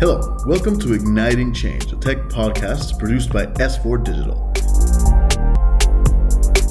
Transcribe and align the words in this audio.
Hello, 0.00 0.36
welcome 0.46 0.78
to 0.78 0.92
Igniting 0.92 1.52
Change, 1.52 1.92
a 1.92 1.96
tech 1.96 2.18
podcast 2.28 3.00
produced 3.00 3.32
by 3.32 3.46
S4 3.46 4.04
Digital. 4.04 4.52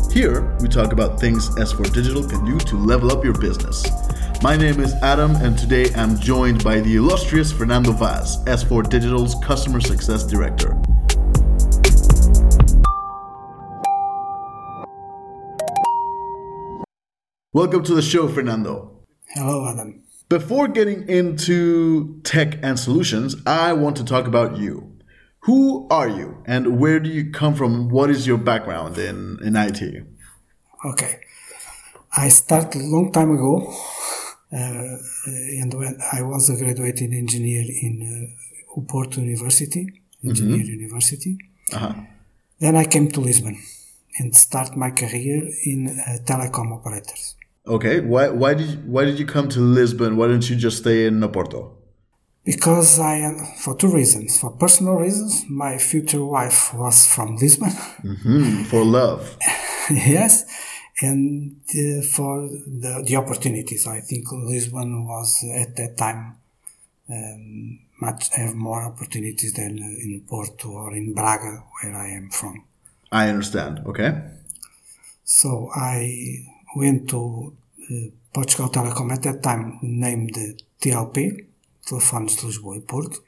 Here, 0.09 0.55
we 0.61 0.69
talk 0.69 0.93
about 0.93 1.19
things 1.19 1.49
S4 1.49 1.93
Digital 1.93 2.25
can 2.25 2.45
do 2.45 2.57
to 2.57 2.77
level 2.77 3.11
up 3.11 3.25
your 3.25 3.37
business. 3.37 3.83
My 4.41 4.55
name 4.55 4.79
is 4.79 4.93
Adam, 5.03 5.35
and 5.35 5.59
today 5.59 5.93
I'm 5.95 6.17
joined 6.17 6.63
by 6.63 6.79
the 6.79 6.95
illustrious 6.95 7.51
Fernando 7.51 7.91
Vaz, 7.91 8.41
S4 8.45 8.89
Digital's 8.89 9.35
Customer 9.43 9.81
Success 9.81 10.25
Director. 10.25 10.69
Welcome 17.51 17.83
to 17.83 17.93
the 17.93 18.01
show, 18.01 18.29
Fernando. 18.29 19.01
Hello, 19.33 19.67
Adam. 19.67 20.06
Before 20.29 20.67
getting 20.67 21.07
into 21.07 22.19
tech 22.23 22.59
and 22.61 22.77
solutions, 22.77 23.35
I 23.45 23.73
want 23.73 23.95
to 23.97 24.03
talk 24.03 24.27
about 24.27 24.57
you. 24.57 24.93
Who 25.41 25.87
are 25.89 26.09
you 26.09 26.43
and 26.45 26.79
where 26.79 26.99
do 26.99 27.09
you 27.09 27.31
come 27.31 27.55
from? 27.55 27.87
What 27.87 28.09
is 28.09 28.27
your 28.27 28.37
background 28.37 28.97
in, 28.97 29.39
in 29.41 29.55
IT? 29.55 29.81
Okay. 30.85 31.19
I 32.15 32.27
started 32.27 32.81
a 32.81 32.85
long 32.85 33.11
time 33.13 33.31
ago, 33.31 33.73
uh, 34.51 34.97
and 35.61 35.73
when 35.73 35.97
I 36.11 36.21
was 36.23 36.49
a 36.49 36.57
graduated 36.61 37.13
engineer 37.13 37.63
in 37.81 38.35
uh, 38.75 38.79
Oporto 38.79 39.17
University, 39.17 40.01
Engineer 40.23 40.57
mm-hmm. 40.57 40.79
University. 40.79 41.37
Uh-huh. 41.73 41.93
Then 42.59 42.75
I 42.75 42.85
came 42.85 43.09
to 43.11 43.21
Lisbon 43.21 43.61
and 44.17 44.35
start 44.35 44.75
my 44.75 44.91
career 44.91 45.47
in 45.63 45.99
uh, 45.99 46.17
telecom 46.25 46.73
operators. 46.73 47.35
Okay, 47.67 47.99
why 47.99 48.29
why 48.29 48.53
did 48.53 48.69
you, 48.69 48.77
why 48.77 49.03
did 49.05 49.19
you 49.19 49.25
come 49.25 49.49
to 49.49 49.59
Lisbon? 49.59 50.15
Why 50.15 50.27
didn't 50.27 50.49
you 50.49 50.55
just 50.55 50.77
stay 50.77 51.05
in 51.05 51.19
Oporto? 51.19 51.71
Because 52.45 52.97
I, 52.97 53.29
for 53.59 53.75
two 53.75 53.91
reasons. 53.91 54.39
For 54.39 54.51
personal 54.51 54.95
reasons, 54.95 55.43
my 55.49 55.77
future 55.77 56.23
wife 56.23 56.73
was 56.73 57.05
from 57.05 57.35
Lisbon. 57.35 57.71
Mm-hmm, 58.03 58.63
for 58.63 58.85
love. 58.85 59.35
yes, 59.89 60.45
and 61.01 61.59
uh, 61.71 62.01
for 62.03 62.47
the, 62.47 63.03
the 63.05 63.15
opportunities. 63.17 63.85
I 63.85 63.99
think 63.99 64.31
Lisbon 64.31 65.05
was 65.05 65.43
at 65.53 65.75
that 65.75 65.97
time 65.97 66.37
um, 67.09 67.79
much 67.99 68.29
have 68.35 68.55
more 68.55 68.83
opportunities 68.83 69.53
than 69.53 69.77
in 69.77 70.23
Porto 70.27 70.69
or 70.69 70.93
in 70.95 71.13
Braga, 71.13 71.63
where 71.81 71.95
I 71.95 72.09
am 72.09 72.29
from. 72.29 72.63
I 73.11 73.29
understand. 73.29 73.81
Okay. 73.87 74.21
So 75.23 75.69
I 75.75 76.45
went 76.77 77.09
to 77.09 77.53
uh, 77.89 77.93
Portugal 78.33 78.69
Telecom 78.69 79.11
at 79.11 79.23
that 79.23 79.41
time, 79.41 79.79
named 79.81 80.35
TLP, 80.81 81.47
Telefones 81.85 82.35
de 82.35 82.45
Lisboa 82.47 82.77
e 82.77 82.81
Porto, 82.81 83.19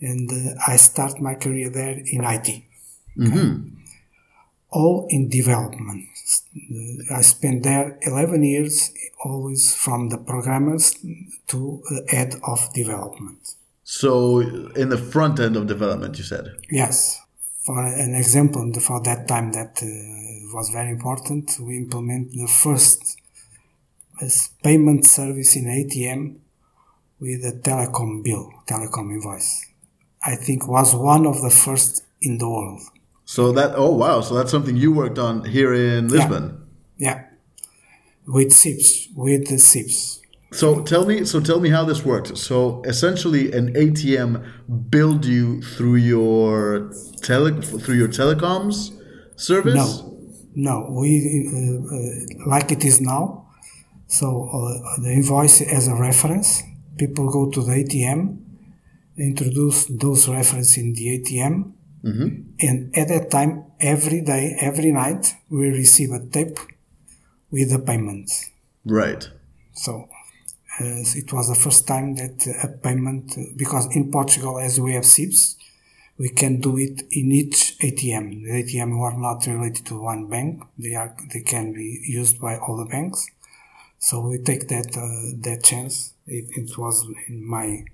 and 0.00 0.30
uh, 0.30 0.72
I 0.72 0.76
start 0.76 1.20
my 1.20 1.34
career 1.34 1.70
there 1.70 1.98
in 2.04 2.24
IT. 2.24 2.62
Mm-hmm. 3.16 3.68
All 4.70 5.06
in 5.10 5.28
development. 5.28 6.06
I 7.10 7.22
spent 7.22 7.62
there 7.62 7.98
11 8.02 8.42
years, 8.42 8.92
always 9.24 9.74
from 9.74 10.08
the 10.08 10.18
programmers 10.18 10.94
to 11.48 11.82
uh, 11.90 12.00
head 12.08 12.34
of 12.42 12.72
development. 12.72 13.54
So, 13.84 14.40
in 14.74 14.88
the 14.88 14.98
front 14.98 15.38
end 15.38 15.56
of 15.56 15.66
development, 15.66 16.16
you 16.18 16.24
said? 16.24 16.46
Yes. 16.70 17.21
For 17.64 17.80
an 17.80 18.14
example, 18.16 18.72
for 18.80 19.00
that 19.02 19.28
time 19.28 19.52
that 19.52 19.80
uh, 19.82 20.56
was 20.56 20.70
very 20.70 20.90
important, 20.90 21.58
we 21.60 21.76
implement 21.76 22.32
the 22.32 22.48
first 22.48 23.20
payment 24.62 25.06
service 25.06 25.56
in 25.56 25.66
ATM 25.66 26.38
with 27.20 27.44
a 27.44 27.52
telecom 27.62 28.24
bill, 28.24 28.50
telecom 28.66 29.12
invoice. 29.12 29.66
I 30.24 30.36
think 30.36 30.66
was 30.66 30.94
one 30.94 31.26
of 31.26 31.40
the 31.40 31.50
first 31.50 32.04
in 32.20 32.38
the 32.38 32.48
world. 32.48 32.80
So 33.24 33.52
that 33.52 33.74
oh 33.76 33.92
wow, 33.92 34.20
so 34.20 34.34
that's 34.34 34.50
something 34.50 34.76
you 34.76 34.92
worked 34.92 35.18
on 35.18 35.44
here 35.44 35.72
in 35.72 36.08
Lisbon. 36.08 36.66
Yeah, 36.98 37.08
yeah. 37.08 37.24
with 38.26 38.50
SIBS, 38.52 39.08
with 39.14 39.48
the 39.48 39.56
SIBS. 39.56 40.21
So 40.52 40.82
tell 40.82 41.06
me, 41.06 41.24
so 41.24 41.40
tell 41.40 41.60
me 41.60 41.70
how 41.70 41.84
this 41.84 42.04
worked. 42.04 42.36
So 42.36 42.82
essentially, 42.84 43.52
an 43.52 43.72
ATM 43.72 44.44
billed 44.90 45.24
you 45.24 45.62
through 45.62 45.96
your 45.96 46.92
tele 47.22 47.60
through 47.62 47.96
your 47.96 48.08
telecoms 48.08 48.92
service. 49.36 49.74
No, 49.74 50.12
no, 50.54 50.88
we 50.90 51.10
uh, 51.48 51.96
uh, 51.96 52.50
like 52.50 52.70
it 52.70 52.84
is 52.84 53.00
now. 53.00 53.48
So 54.08 54.26
uh, 54.52 55.02
the 55.02 55.10
invoice 55.10 55.62
as 55.62 55.88
a 55.88 55.94
reference, 55.94 56.62
people 56.98 57.30
go 57.30 57.50
to 57.50 57.62
the 57.62 57.72
ATM, 57.72 58.38
introduce 59.16 59.86
those 59.86 60.28
references 60.28 60.76
in 60.76 60.92
the 60.92 61.18
ATM, 61.18 61.72
mm-hmm. 62.04 62.26
and 62.60 62.94
at 62.94 63.08
that 63.08 63.30
time, 63.30 63.64
every 63.80 64.20
day, 64.20 64.54
every 64.60 64.92
night, 64.92 65.34
we 65.48 65.68
receive 65.68 66.10
a 66.10 66.20
tape 66.26 66.58
with 67.50 67.70
the 67.70 67.78
payment. 67.78 68.30
Right. 68.84 69.30
So 69.72 70.08
uh, 70.80 71.04
it 71.14 71.32
was 71.32 71.48
the 71.48 71.54
first 71.54 71.86
time 71.86 72.14
that 72.16 72.46
a 72.62 72.68
payment, 72.68 73.36
because 73.56 73.94
in 73.94 74.10
Portugal, 74.10 74.58
as 74.58 74.80
we 74.80 74.94
have 74.94 75.04
SIBS, 75.04 75.56
we 76.18 76.28
can 76.28 76.60
do 76.60 76.78
it 76.78 77.02
in 77.10 77.32
each 77.32 77.76
ATM. 77.80 78.44
The 78.44 78.62
ATM 78.62 78.98
are 79.00 79.18
not 79.18 79.46
related 79.46 79.84
to 79.86 80.00
one 80.00 80.28
bank; 80.28 80.62
they 80.78 80.94
are 80.94 81.14
they 81.32 81.40
can 81.40 81.72
be 81.72 82.02
used 82.06 82.40
by 82.40 82.56
all 82.56 82.76
the 82.76 82.86
banks. 82.86 83.26
So 83.98 84.20
we 84.20 84.38
take 84.38 84.68
that 84.68 84.96
uh, 84.96 85.36
that 85.42 85.62
chance. 85.64 86.14
It, 86.26 86.46
it, 86.56 86.78
was 86.78 87.06
in 87.28 87.44
my 87.46 87.84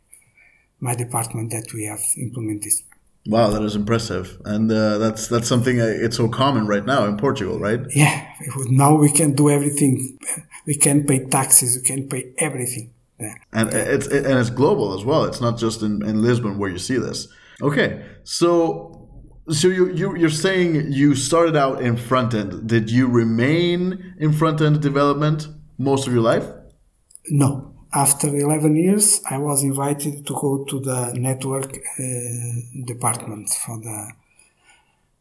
my 0.80 0.94
department 0.94 1.50
that 1.50 1.72
we 1.72 1.84
have 1.84 2.00
implemented 2.16 2.64
this. 2.64 2.82
Wow, 3.26 3.50
that 3.50 3.62
is 3.62 3.76
impressive, 3.76 4.40
and 4.44 4.70
uh, 4.70 4.98
that's 4.98 5.28
that's 5.28 5.48
something 5.48 5.80
uh, 5.80 5.84
it's 5.86 6.16
so 6.16 6.28
common 6.28 6.66
right 6.66 6.84
now 6.84 7.04
in 7.06 7.16
Portugal, 7.16 7.58
right? 7.58 7.80
Yeah, 7.94 8.26
now 8.68 8.94
we 8.94 9.10
can 9.10 9.34
do 9.34 9.50
everything. 9.50 10.18
We 10.68 10.74
can 10.76 10.98
pay 11.10 11.20
taxes. 11.38 11.70
We 11.78 11.82
can 11.90 12.08
pay 12.12 12.22
everything. 12.46 12.86
Yeah. 13.18 13.34
And 13.58 13.66
it's 13.96 14.06
and 14.06 14.38
it's 14.42 14.50
global 14.62 14.88
as 14.96 15.02
well. 15.08 15.22
It's 15.24 15.40
not 15.40 15.54
just 15.64 15.78
in, 15.82 15.94
in 16.10 16.16
Lisbon 16.28 16.58
where 16.58 16.70
you 16.74 16.78
see 16.78 16.98
this. 16.98 17.18
Okay, 17.68 17.90
so 18.22 19.08
so 19.50 19.66
you, 19.68 19.84
you 20.00 20.16
you're 20.20 20.38
saying 20.46 20.92
you 21.00 21.14
started 21.14 21.56
out 21.56 21.76
in 21.88 21.96
front 21.96 22.34
end. 22.34 22.68
Did 22.74 22.90
you 22.90 23.08
remain 23.08 24.14
in 24.18 24.30
front 24.40 24.60
end 24.60 24.80
development 24.90 25.48
most 25.78 26.06
of 26.06 26.12
your 26.12 26.26
life? 26.32 26.46
No. 27.30 27.50
After 27.94 28.28
11 28.28 28.76
years, 28.76 29.22
I 29.30 29.38
was 29.38 29.62
invited 29.62 30.26
to 30.26 30.34
go 30.34 30.64
to 30.68 30.80
the 30.80 31.14
network 31.14 31.70
uh, 31.74 32.84
department 32.84 33.48
for 33.64 33.78
the, 33.80 34.12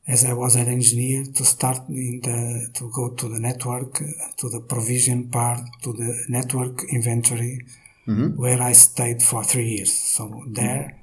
as 0.08 0.24
I 0.24 0.34
was 0.34 0.56
an 0.56 0.68
engineer, 0.68 1.26
to 1.36 1.44
start 1.44 1.90
in 1.90 2.22
the, 2.22 2.70
to 2.76 2.90
go 2.94 3.10
to 3.10 3.28
the 3.28 3.40
network, 3.40 3.96
to 4.38 4.50
the 4.50 4.62
provision 4.62 5.30
part, 5.30 5.60
to 5.84 5.92
the 5.92 6.24
network 6.30 6.86
inventory, 6.94 7.66
mm-hmm. 8.08 8.40
where 8.42 8.62
I 8.62 8.72
stayed 8.72 9.22
for 9.22 9.44
three 9.44 9.70
years. 9.70 9.94
So 9.94 10.44
there, 10.48 10.98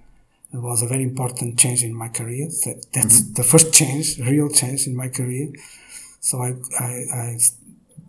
it 0.52 0.56
was 0.56 0.82
a 0.82 0.88
very 0.88 1.02
important 1.02 1.58
change 1.58 1.82
in 1.82 1.94
my 1.94 2.08
career. 2.08 2.46
That's 2.46 3.20
mm-hmm. 3.20 3.34
the 3.34 3.42
first 3.42 3.74
change, 3.74 4.18
real 4.20 4.48
change 4.48 4.86
in 4.86 4.96
my 4.96 5.08
career. 5.08 5.52
So 6.20 6.40
I, 6.40 6.54
I, 6.80 6.92
I 7.12 7.38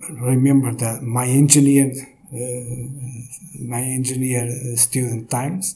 remember 0.09 0.73
that 0.75 1.03
my 1.03 1.25
engineer, 1.25 1.91
uh, 2.33 3.59
my 3.59 3.81
engineer 3.81 4.43
uh, 4.43 4.77
student 4.77 5.29
times, 5.29 5.75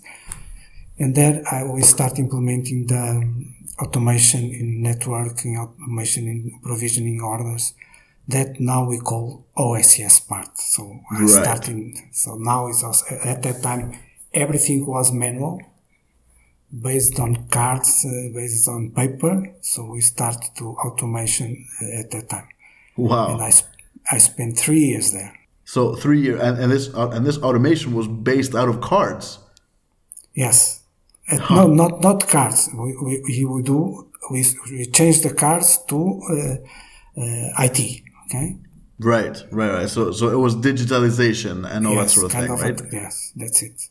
and 0.98 1.14
there 1.14 1.44
I 1.52 1.64
will 1.64 1.82
start 1.82 2.20
implementing 2.20 2.88
the 2.88 3.50
automation 3.82 4.44
in 4.52 4.84
networking, 4.84 5.58
automation 5.58 6.28
in 6.28 6.60
provisioning 6.62 7.22
orders. 7.22 7.74
That 8.28 8.60
now 8.60 8.88
we 8.88 9.00
call 9.00 9.48
OSS 9.58 10.20
part. 10.20 10.56
So 10.58 11.00
I 11.12 11.22
right. 11.22 11.30
started. 11.30 11.96
So 12.12 12.36
now 12.36 12.68
it's 12.68 12.84
also, 12.84 13.06
at 13.24 13.42
that 13.44 13.64
time 13.64 13.98
everything 14.34 14.86
was 14.86 15.12
manual, 15.12 15.62
based 16.82 17.20
on 17.20 17.48
cards, 17.48 18.06
uh, 18.06 18.30
based 18.34 18.68
on 18.68 18.92
paper. 18.92 19.56
So 19.62 19.86
we 19.86 20.02
started 20.02 20.52
to 20.58 20.66
automation 20.86 21.66
uh, 21.82 22.00
at 22.00 22.12
that 22.12 22.30
time. 22.30 22.48
Wow! 22.96 23.34
And 23.34 23.42
I 23.42 23.52
I 24.12 24.18
spent 24.18 24.58
three 24.58 24.86
years 24.86 25.12
there. 25.12 25.34
So 25.66 25.96
three 25.96 26.22
years, 26.22 26.42
and, 26.42 26.58
and 26.58 26.72
this 26.72 26.94
uh, 26.94 27.10
and 27.10 27.26
this 27.26 27.38
automation 27.38 27.94
was 27.94 28.08
based 28.08 28.56
out 28.56 28.70
of 28.70 28.82
cards. 28.82 29.40
Yes, 30.34 30.79
huh. 31.38 31.56
no, 31.56 31.68
not 31.68 32.02
not 32.02 32.28
cards. 32.28 32.70
We 32.74 32.96
we, 32.98 33.46
we 33.46 33.62
do 33.64 34.10
we 34.32 34.46
we 34.72 34.86
change 34.88 35.22
the 35.22 35.34
cards 35.34 35.80
to 35.88 36.22
uh, 36.30 37.22
uh, 37.22 37.66
IT. 37.66 38.02
Okay. 38.26 38.58
Right, 39.00 39.44
right, 39.52 39.72
right. 39.72 39.90
So 39.90 40.12
so 40.12 40.30
it 40.30 40.38
was 40.38 40.56
digitalization 40.56 41.70
and 41.70 41.88
all 41.88 41.96
yes, 41.96 42.04
that 42.04 42.20
sort 42.20 42.26
of 42.26 42.32
thing, 42.32 42.52
of 42.52 42.62
right? 42.62 42.82
yes, 42.92 43.32
that's 43.36 43.62
it. 43.64 43.90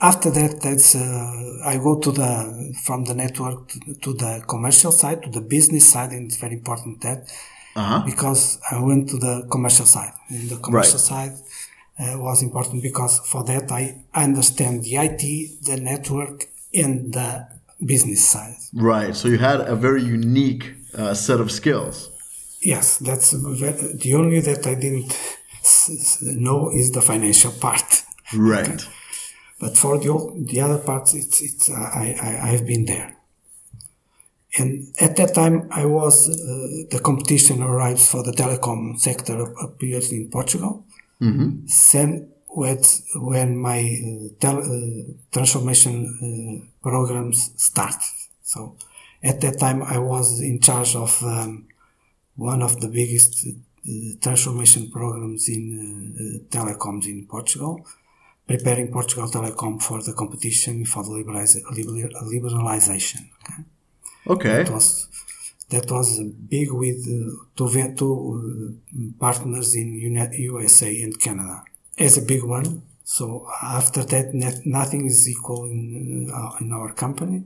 After 0.00 0.30
that, 0.30 0.60
that's 0.62 0.94
uh, 0.94 1.60
I 1.64 1.78
go 1.78 1.98
to 1.98 2.10
the 2.12 2.74
from 2.84 3.04
the 3.04 3.14
network 3.14 3.68
to, 3.68 3.94
to 3.94 4.12
the 4.14 4.42
commercial 4.46 4.92
side, 4.92 5.22
to 5.22 5.30
the 5.30 5.40
business 5.40 5.88
side, 5.88 6.10
and 6.12 6.26
it's 6.26 6.38
very 6.38 6.54
important 6.54 7.02
that 7.02 7.30
uh-huh. 7.74 8.02
because 8.04 8.58
I 8.70 8.80
went 8.80 9.08
to 9.10 9.18
the 9.18 9.46
commercial 9.50 9.86
side. 9.86 10.12
In 10.30 10.48
the 10.48 10.56
commercial 10.56 10.94
right. 10.94 11.30
side, 11.30 11.32
uh, 11.98 12.18
was 12.18 12.42
important 12.42 12.82
because 12.82 13.20
for 13.20 13.44
that 13.44 13.70
I 13.70 14.04
understand 14.14 14.84
the 14.84 14.96
IT, 14.96 15.62
the 15.62 15.80
network, 15.80 16.46
and 16.76 17.12
the 17.12 17.48
business 17.84 18.26
side. 18.28 18.56
Right. 18.74 19.14
So 19.14 19.28
you 19.28 19.38
had 19.38 19.60
a 19.60 19.76
very 19.76 20.02
unique 20.02 20.74
uh, 20.94 21.14
set 21.14 21.40
of 21.40 21.50
skills. 21.50 22.10
Yes, 22.60 22.98
that's 22.98 23.30
the 23.30 24.14
only 24.14 24.40
that 24.40 24.66
I 24.66 24.74
didn't 24.74 25.16
know 26.22 26.70
is 26.70 26.90
the 26.92 27.02
financial 27.02 27.52
part. 27.52 28.02
Right. 28.34 28.86
But 29.60 29.76
for 29.76 29.98
the 29.98 30.44
the 30.46 30.60
other 30.60 30.78
parts, 30.78 31.14
it's 31.14 31.40
it's 31.42 31.70
I 31.70 32.16
I 32.20 32.50
I've 32.50 32.66
been 32.66 32.84
there. 32.86 33.16
And 34.58 34.88
at 34.98 35.16
that 35.16 35.34
time, 35.34 35.68
I 35.70 35.84
was 35.84 36.28
uh, 36.28 36.32
the 36.90 37.00
competition 37.02 37.62
arrives 37.62 38.10
for 38.10 38.22
the 38.22 38.32
telecom 38.32 38.98
sector 38.98 39.52
appears 39.60 40.12
in 40.12 40.30
Portugal. 40.30 40.84
Mm-hmm. 41.20 41.66
Then, 41.92 42.32
with, 42.56 43.06
when 43.16 43.54
my 43.54 43.80
uh, 44.42 44.48
uh, 44.48 44.60
transformation 45.30 45.94
uh, 46.02 46.80
programs 46.82 47.52
started. 47.56 48.00
So, 48.42 48.76
at 49.22 49.42
that 49.42 49.58
time, 49.60 49.82
I 49.82 49.98
was 49.98 50.40
in 50.40 50.60
charge 50.60 50.96
of 50.96 51.22
um, 51.22 51.66
one 52.34 52.62
of 52.62 52.80
the 52.80 52.88
biggest 52.88 53.46
transformation 54.20 54.90
programs 54.90 55.48
in 55.48 56.46
telecoms 56.50 57.06
in 57.06 57.26
Portugal, 57.26 57.86
preparing 58.48 58.90
Portugal 58.90 59.28
Telecom 59.28 59.80
for 59.82 60.02
the 60.02 60.14
competition 60.14 60.84
for 60.86 61.02
the 61.04 61.10
liberaliza- 61.10 61.62
liberalization. 62.34 63.28
Okay? 63.42 63.62
Okay. 64.28 64.62
That 64.62 64.70
was 64.70 65.08
that 65.68 65.90
was 65.90 66.20
big 66.48 66.72
with 66.72 67.00
uh, 67.06 67.36
two 67.56 67.94
two 67.96 68.14
uh, 68.96 69.20
partners 69.20 69.74
in 69.74 69.94
USA 69.94 71.02
and 71.02 71.20
Canada 71.20 71.62
as 71.98 72.16
a 72.18 72.22
big 72.22 72.42
one. 72.44 72.82
So 73.04 73.46
after 73.62 74.02
that, 74.04 74.34
net, 74.34 74.66
nothing 74.66 75.06
is 75.06 75.28
equal 75.28 75.64
in 75.64 76.30
uh, 76.34 76.56
in 76.60 76.72
our 76.72 76.92
company. 76.92 77.44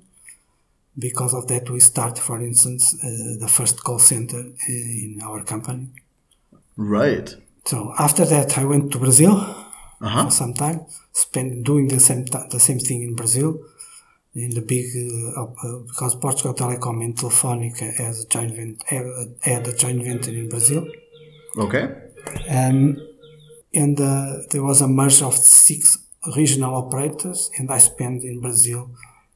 Because 0.98 1.34
of 1.34 1.46
that, 1.48 1.70
we 1.70 1.80
start, 1.80 2.18
for 2.18 2.40
instance, 2.40 2.94
uh, 3.04 3.38
the 3.38 3.48
first 3.48 3.82
call 3.84 3.98
center 3.98 4.38
uh, 4.40 4.72
in 5.04 5.20
our 5.22 5.42
company. 5.44 5.86
Right. 6.76 7.34
So 7.64 7.94
after 7.98 8.24
that, 8.24 8.58
I 8.58 8.64
went 8.64 8.90
to 8.92 8.98
Brazil 8.98 9.34
Uh-huh. 10.02 10.24
for 10.24 10.30
some 10.30 10.54
time, 10.54 10.80
spent 11.12 11.62
doing 11.70 11.86
the 11.88 12.00
same 12.00 12.24
t- 12.24 12.48
the 12.56 12.58
same 12.68 12.80
thing 12.86 13.02
in 13.08 13.14
Brazil, 13.14 13.50
in 14.34 14.50
the 14.58 14.62
big 14.72 14.86
uh, 14.96 15.42
uh, 15.42 15.78
because 15.90 16.14
Portugal 16.16 16.54
Telecom 16.54 16.96
and 17.04 17.14
Telefonica 17.20 17.86
has 18.02 18.24
a 18.24 18.26
joint 18.34 18.52
vent- 18.56 18.82
had 19.50 19.62
a 19.68 19.74
joint 19.82 20.00
venture 20.08 20.32
in 20.42 20.48
Brazil, 20.48 20.82
Okay. 21.64 21.84
um, 22.48 22.96
and 23.72 24.00
uh, 24.00 24.38
there 24.50 24.62
was 24.62 24.80
a 24.80 24.88
merge 24.88 25.22
of 25.22 25.34
six 25.36 25.98
regional 26.36 26.74
operators, 26.74 27.50
and 27.58 27.70
I 27.70 27.78
spent 27.78 28.24
in 28.24 28.40
Brazil 28.40 28.90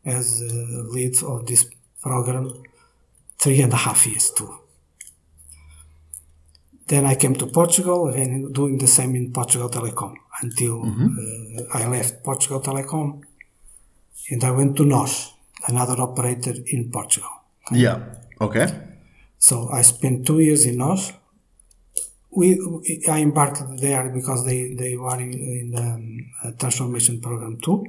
as 0.05 0.43
uh, 0.43 0.83
lead 0.93 1.23
of 1.23 1.47
this 1.47 1.67
program 2.03 2.53
three 3.39 3.61
and 3.63 3.73
a 3.73 3.77
half 3.77 4.07
years 4.07 4.31
too. 4.31 4.53
Then 6.87 7.07
I 7.07 7.15
came 7.15 7.35
to 7.37 7.47
Portugal 7.47 8.09
and 8.09 8.55
doing 8.55 8.79
the 8.79 8.87
same 8.87 9.15
in 9.15 9.33
Portugal 9.33 9.71
Telecom 9.71 10.15
until 10.43 10.83
uh, 10.83 11.79
I 11.79 11.87
left 11.87 12.23
Portugal 12.23 12.61
Telecom 12.61 13.23
and 14.31 14.45
I 14.45 14.51
went 14.51 14.77
to 14.77 14.85
NOS, 14.85 15.33
another 15.67 16.01
operator 16.01 16.55
in 16.67 16.91
Portugal. 16.91 17.31
Yeah. 17.73 18.01
Okay. 18.39 18.69
So 19.39 19.71
I 19.71 19.81
spent 19.83 20.27
two 20.27 20.41
years 20.41 20.67
in 20.67 20.77
NOS. 20.77 21.13
We, 22.37 22.59
we- 22.59 23.05
I 23.09 23.21
embarked 23.21 23.63
there 23.81 24.09
because 24.11 24.45
they, 24.45 24.75
they 24.75 24.97
were 24.97 25.19
in, 25.21 25.71
the 25.71 25.83
um, 25.83 26.27
uh, 26.43 26.51
transformation 26.59 27.21
program 27.21 27.59
too. 27.61 27.85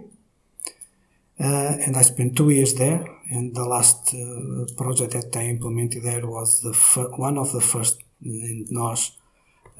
Uh, 1.39 1.43
and 1.85 1.97
I 1.97 2.01
spent 2.03 2.35
two 2.37 2.49
years 2.49 2.75
there. 2.75 3.05
And 3.29 3.55
the 3.55 3.65
last 3.65 4.13
uh, 4.13 4.65
project 4.77 5.13
that 5.13 5.35
I 5.35 5.45
implemented 5.45 6.03
there 6.03 6.25
was 6.27 6.61
the 6.61 6.73
one 7.17 7.37
of 7.39 7.51
the 7.51 7.61
first 7.61 8.01
in 8.23 8.65
NOS 8.69 9.11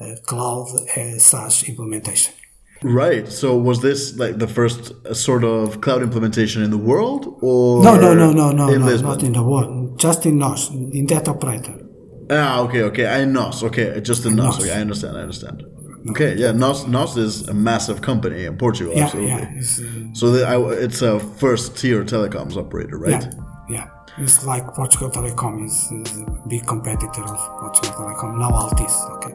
uh, 0.00 0.16
cloud 0.24 0.68
uh, 0.96 1.18
SaaS 1.18 1.62
implementation. 1.68 2.34
Right. 2.82 3.26
So 3.28 3.56
was 3.56 3.80
this 3.80 4.16
like 4.18 4.38
the 4.38 4.48
first 4.48 4.92
uh, 5.06 5.14
sort 5.14 5.44
of 5.44 5.80
cloud 5.80 6.02
implementation 6.02 6.62
in 6.62 6.70
the 6.70 6.76
world, 6.78 7.38
or 7.40 7.82
No, 7.82 7.94
no, 7.96 8.14
no, 8.14 8.32
no, 8.32 8.50
no, 8.52 8.66
no 8.66 8.96
not 8.96 9.22
in 9.22 9.32
the 9.32 9.42
world, 9.42 9.98
just 9.98 10.26
in 10.26 10.38
NOS, 10.38 10.70
in 10.70 11.06
that 11.06 11.28
operator. 11.28 11.85
Ah, 12.30 12.60
okay, 12.60 12.82
okay. 12.82 13.06
I 13.06 13.24
NOS. 13.24 13.62
Okay, 13.64 14.00
just 14.00 14.24
in 14.26 14.36
NOS. 14.36 14.58
NOS. 14.58 14.64
Okay, 14.64 14.72
I 14.76 14.80
understand. 14.80 15.16
I 15.16 15.20
understand. 15.20 15.62
Okay, 16.10 16.36
yeah. 16.36 16.52
NOS, 16.52 16.86
NOS 16.86 17.16
is 17.16 17.48
a 17.48 17.54
massive 17.54 18.00
company 18.00 18.44
in 18.44 18.56
Portugal. 18.56 18.94
Yeah, 18.94 19.04
absolutely. 19.04 19.30
yeah, 19.30 19.50
it's, 19.54 19.80
uh, 19.80 19.84
So 20.12 20.30
the, 20.30 20.46
I, 20.46 20.56
it's 20.84 21.02
a 21.02 21.18
first 21.18 21.76
tier 21.76 22.04
telecoms 22.04 22.56
operator, 22.56 22.98
right? 22.98 23.22
Yeah, 23.22 23.30
yeah. 23.68 23.90
It's 24.18 24.46
like 24.46 24.66
Portugal 24.68 25.10
Telecom 25.10 25.66
is, 25.66 25.90
is 25.92 26.18
a 26.20 26.24
big 26.48 26.66
competitor 26.66 27.22
of 27.22 27.38
Portugal 27.60 27.92
Telecom. 27.92 28.38
Now 28.38 28.50
Altice, 28.50 28.98
okay. 29.16 29.34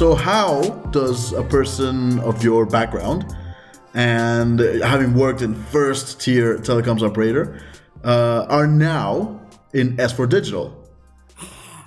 So 0.00 0.14
how 0.14 0.62
does 0.92 1.34
a 1.34 1.42
person 1.42 2.20
of 2.20 2.42
your 2.42 2.64
background 2.64 3.36
and 3.92 4.58
having 4.82 5.12
worked 5.12 5.42
in 5.42 5.54
first 5.54 6.22
tier 6.22 6.56
telecoms 6.56 7.02
operator 7.02 7.60
uh, 8.02 8.46
are 8.48 8.66
now 8.66 9.38
in 9.74 9.98
S4 9.98 10.26
Digital? 10.26 10.72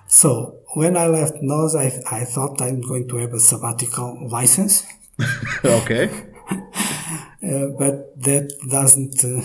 So 0.06 0.60
when 0.76 0.96
I 0.96 1.08
left 1.08 1.34
NOS, 1.42 1.76
I, 1.76 1.86
I 2.12 2.26
thought 2.26 2.62
I'm 2.62 2.82
going 2.82 3.08
to 3.08 3.18
have 3.18 3.34
a 3.34 3.40
sabbatical 3.40 4.30
license, 4.30 4.86
okay. 5.66 6.06
uh, 6.52 7.74
but 7.80 8.14
that 8.22 8.54
doesn't 8.70 9.26
uh, 9.26 9.42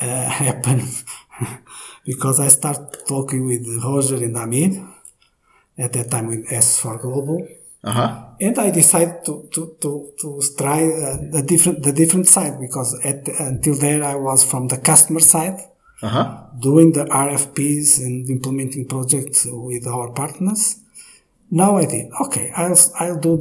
uh, 0.00 0.24
happen 0.24 0.88
because 2.06 2.40
I 2.40 2.48
start 2.48 3.06
talking 3.06 3.44
with 3.44 3.66
Roger 3.84 4.16
and 4.16 4.38
Amir 4.38 4.88
at 5.84 5.92
that 5.94 6.10
time 6.10 6.26
with 6.28 6.42
S4 6.48 7.00
Global. 7.00 7.38
Uh 7.82 7.92
huh. 7.98 8.10
and 8.46 8.58
I 8.58 8.68
decided 8.70 9.24
to 9.26 9.48
to 9.54 9.60
to, 9.82 9.90
to 10.20 10.28
try 10.60 10.80
uh, 10.84 11.16
the 11.36 11.42
different 11.52 11.78
the 11.82 11.92
different 12.00 12.26
side 12.28 12.54
because 12.66 12.90
at 13.10 13.20
until 13.50 13.74
there 13.84 14.02
I 14.04 14.16
was 14.28 14.40
from 14.50 14.68
the 14.72 14.76
customer 14.90 15.20
side 15.34 15.58
Uh 16.02 16.08
huh. 16.16 16.24
doing 16.68 16.88
the 16.98 17.04
RFPs 17.26 17.88
and 18.06 18.28
implementing 18.36 18.84
projects 18.94 19.40
with 19.68 19.84
our 19.94 20.08
partners. 20.20 20.62
Now 21.62 21.70
I 21.82 21.84
did 21.92 22.06
okay. 22.24 22.46
I'll 22.60 22.78
I'll 23.02 23.20
do 23.28 23.34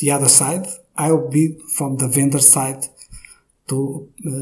the 0.00 0.08
other 0.16 0.30
side. 0.40 0.64
I'll 1.04 1.28
be 1.38 1.44
from 1.76 1.90
the 2.02 2.08
vendor 2.16 2.40
side 2.54 2.82
to 3.68 3.78
uh, 4.30 4.32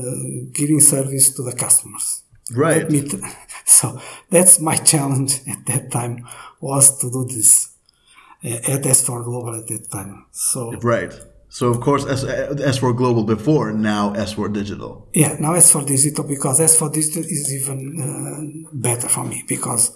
giving 0.59 0.81
service 0.95 1.27
to 1.37 1.43
the 1.49 1.55
customers. 1.65 2.07
Right. 2.55 2.83
Let 2.83 2.91
me 2.91 3.01
t- 3.03 3.21
so 3.65 4.01
that's 4.31 4.61
my 4.61 4.77
challenge 4.77 5.41
at 5.49 5.67
that 5.67 5.91
time 5.91 6.27
was 6.61 6.99
to 6.99 7.11
do 7.11 7.25
this 7.25 7.71
uh, 8.45 8.49
at 8.49 8.83
S4 8.83 9.25
Global 9.25 9.55
at 9.57 9.67
that 9.69 9.91
time. 9.91 10.27
So 10.33 10.73
Right. 10.81 11.13
So 11.49 11.69
of 11.71 11.81
course 11.81 12.05
S 12.07 12.25
S4 12.25 12.97
Global 12.97 13.25
before, 13.25 13.73
now 13.73 14.13
S4 14.15 14.53
Digital. 14.53 15.09
yeah, 15.15 15.37
now 15.41 15.53
S4 15.55 15.87
Digital 15.87 16.25
because 16.25 16.61
S4 16.61 16.93
Digital 16.93 17.23
is 17.23 17.53
even 17.55 17.79
uh, 18.03 18.69
better 18.73 19.09
for 19.09 19.25
me 19.25 19.43
because 19.49 19.93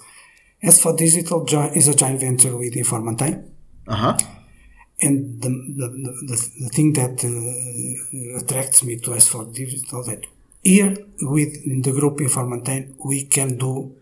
S4 0.63 0.97
Digital 0.97 1.45
is 1.75 1.87
a 1.87 1.95
joint 1.95 2.19
venture 2.19 2.55
with 2.57 2.73
Informantain. 2.75 3.51
Uh 3.87 3.95
huh. 3.95 4.17
And 5.01 5.41
the, 5.41 5.49
the, 5.49 5.87
the, 6.27 6.49
the 6.63 6.69
thing 6.69 6.93
that 6.93 7.15
uh, 7.25 8.39
attracts 8.39 8.83
me 8.83 8.97
to 8.97 9.11
S4 9.11 9.53
Digital 9.53 10.03
that 10.05 10.21
here 10.63 10.95
within 11.21 11.81
the 11.81 11.91
group 11.91 12.17
Informantain 12.19 12.93
we 13.05 13.25
can 13.25 13.57
do 13.57 13.95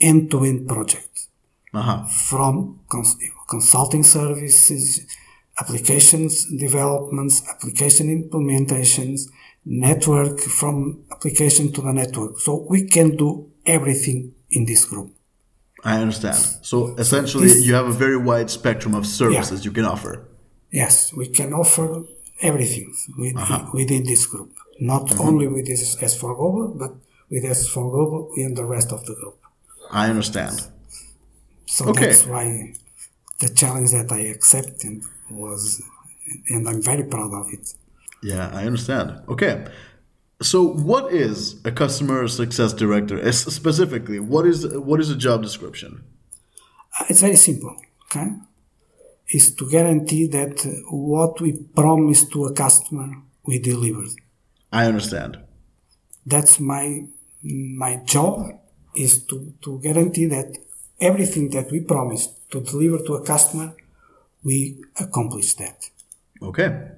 end-to-end 0.00 0.68
projects 0.68 1.28
Uh 1.74 1.82
huh. 1.82 2.04
from 2.28 2.80
cons- 2.88 3.16
consulting 3.48 4.02
services, 4.04 5.06
applications 5.60 6.32
developments, 6.66 7.42
application 7.52 8.06
implementations, 8.18 9.18
network 9.64 10.40
from 10.40 10.76
application 11.10 11.72
to 11.72 11.80
the 11.82 11.92
network. 11.92 12.38
So 12.40 12.50
we 12.68 12.80
can 12.94 13.16
do 13.16 13.30
everything 13.66 14.32
in 14.50 14.64
this 14.66 14.84
group. 14.84 15.10
I 15.84 16.00
understand. 16.00 16.38
So 16.62 16.94
essentially, 16.96 17.48
This- 17.48 17.64
you 17.66 17.74
have 17.74 17.86
a 17.86 17.92
very 18.04 18.16
wide 18.30 18.50
spectrum 18.50 18.94
of 18.94 19.04
services 19.06 19.64
you 19.64 19.72
can 19.72 19.84
offer. 19.84 20.12
Yes, 20.72 21.12
we 21.20 21.26
can 21.28 21.52
offer 21.52 21.88
everything 22.40 22.86
within, 23.18 23.66
within 23.72 24.02
this 24.04 24.26
group. 24.26 24.52
Not 24.80 25.18
only 25.20 25.46
with 25.48 25.66
this 25.66 25.96
S4 25.96 26.36
Global, 26.36 26.68
but 26.68 26.92
with 27.30 27.44
S4 27.44 27.90
Global 27.90 28.32
and 28.36 28.56
the 28.56 28.64
rest 28.64 28.92
of 28.92 29.04
the 29.06 29.14
group. 29.14 29.38
I 29.90 30.08
understand. 30.08 30.68
So 31.66 31.86
Okay. 31.90 32.06
that's 32.06 32.26
why 32.26 32.74
the 33.40 33.48
challenge 33.48 33.90
that 33.92 34.10
I 34.12 34.20
accepted 34.36 35.02
was, 35.30 35.82
and 36.48 36.68
I'm 36.68 36.82
very 36.82 37.04
proud 37.04 37.32
of 37.34 37.46
it. 37.52 37.74
Yeah, 38.22 38.50
I 38.52 38.64
understand. 38.66 39.08
Okay. 39.28 39.66
So, 40.40 40.62
what 40.62 41.12
is 41.12 41.56
a 41.64 41.72
customer 41.72 42.28
success 42.28 42.72
director? 42.72 43.16
Specifically, 43.32 44.20
what 44.20 44.46
is 44.46 44.58
what 44.88 45.00
is 45.00 45.10
a 45.10 45.16
job 45.16 45.42
description? 45.42 46.04
Uh, 46.98 47.04
It's 47.10 47.20
very 47.20 47.36
simple. 47.36 47.74
Okay, 48.04 48.28
is 49.30 49.54
to 49.56 49.68
guarantee 49.68 50.26
that 50.28 50.54
what 50.90 51.40
we 51.40 51.50
promise 51.74 52.24
to 52.32 52.44
a 52.46 52.52
customer 52.52 53.08
we 53.46 53.58
deliver. 53.58 54.04
I 54.72 54.86
understand. 54.86 55.38
That's 56.26 56.60
my 56.60 57.06
my 57.42 57.96
job 58.04 58.60
is 58.94 59.24
to, 59.26 59.54
to 59.62 59.78
guarantee 59.80 60.26
that 60.26 60.58
everything 61.00 61.50
that 61.50 61.70
we 61.70 61.80
promise 61.80 62.28
to 62.50 62.60
deliver 62.60 62.98
to 63.04 63.14
a 63.14 63.24
customer 63.24 63.74
we 64.42 64.82
accomplish 64.98 65.54
that. 65.54 65.88
Okay. 66.42 66.90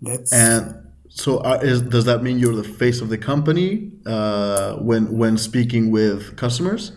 That's 0.00 0.32
And 0.32 0.88
so, 1.08 1.40
are, 1.40 1.64
is, 1.64 1.82
does 1.82 2.04
that 2.04 2.22
mean 2.22 2.38
you're 2.38 2.54
the 2.54 2.64
face 2.64 3.00
of 3.00 3.08
the 3.08 3.18
company 3.18 3.92
uh, 4.06 4.76
when 4.76 5.16
when 5.16 5.36
speaking 5.38 5.90
with 5.90 6.36
customers? 6.36 6.92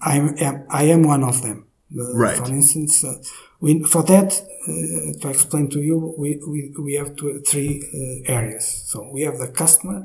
I 0.00 0.16
am 0.18 0.66
I 0.70 0.84
am 0.84 1.02
one 1.02 1.24
of 1.24 1.42
them. 1.42 1.66
Uh, 1.98 2.14
Right. 2.14 2.36
For 2.36 2.46
instance, 2.46 3.02
uh, 3.04 3.14
we, 3.60 3.82
for 3.82 4.02
that 4.04 4.32
uh, 4.32 5.20
to 5.20 5.28
explain 5.28 5.68
to 5.70 5.80
you, 5.80 6.14
we 6.16 6.40
we, 6.46 6.74
we 6.78 6.94
have 6.94 7.16
two, 7.16 7.40
three 7.40 7.82
uh, 7.82 8.32
areas. 8.32 8.84
So 8.86 9.08
we 9.12 9.22
have 9.22 9.38
the 9.38 9.48
customer. 9.48 10.04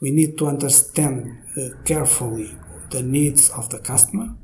We 0.00 0.10
need 0.10 0.38
to 0.38 0.46
understand 0.46 1.38
uh, 1.56 1.82
carefully 1.84 2.50
the 2.90 3.02
needs 3.02 3.50
of 3.50 3.70
the 3.70 3.78
customer. 3.78 4.34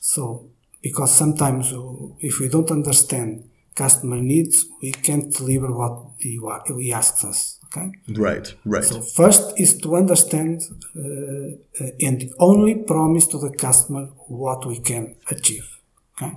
So 0.00 0.50
because 0.82 1.14
sometimes 1.14 1.72
uh, 1.72 1.82
if 2.20 2.40
we 2.40 2.48
don't 2.48 2.70
understand 2.70 3.50
customer 3.74 4.16
needs, 4.16 4.66
we 4.82 4.92
can't 4.92 5.32
deliver 5.32 5.72
what 5.72 5.94
he, 6.18 6.40
he 6.78 6.92
asks 6.92 7.24
us. 7.24 7.58
Okay. 7.66 7.92
Right. 8.08 8.54
Right. 8.64 8.84
So 8.84 9.00
first 9.00 9.58
is 9.58 9.78
to 9.78 9.96
understand 9.96 10.62
uh, 10.96 11.00
uh, 11.00 11.90
and 12.00 12.32
only 12.38 12.74
promise 12.74 13.26
to 13.28 13.38
the 13.38 13.50
customer 13.50 14.06
what 14.26 14.66
we 14.66 14.80
can 14.80 15.16
achieve. 15.30 15.78
Okay. 16.14 16.32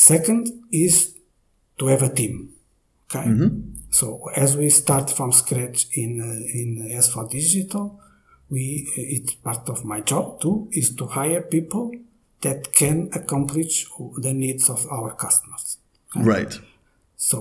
Second 0.00 0.48
is 0.72 1.14
to 1.78 1.88
have 1.88 2.02
a 2.02 2.08
team. 2.08 2.54
Okay. 3.04 3.28
So 3.90 4.30
as 4.34 4.56
we 4.56 4.70
start 4.70 5.10
from 5.10 5.30
scratch 5.32 5.88
in 5.92 6.10
uh, 6.22 6.58
in 6.58 6.68
S4 7.02 7.28
Digital, 7.30 8.00
we 8.48 8.88
it's 8.96 9.34
part 9.34 9.68
of 9.68 9.84
my 9.84 10.00
job 10.00 10.40
too 10.40 10.68
is 10.72 10.94
to 10.96 11.04
hire 11.06 11.42
people 11.42 11.92
that 12.40 12.72
can 12.72 13.10
accomplish 13.12 13.86
the 14.16 14.32
needs 14.32 14.70
of 14.70 14.80
our 14.90 15.10
customers. 15.24 15.76
right. 16.16 16.58
So 17.16 17.38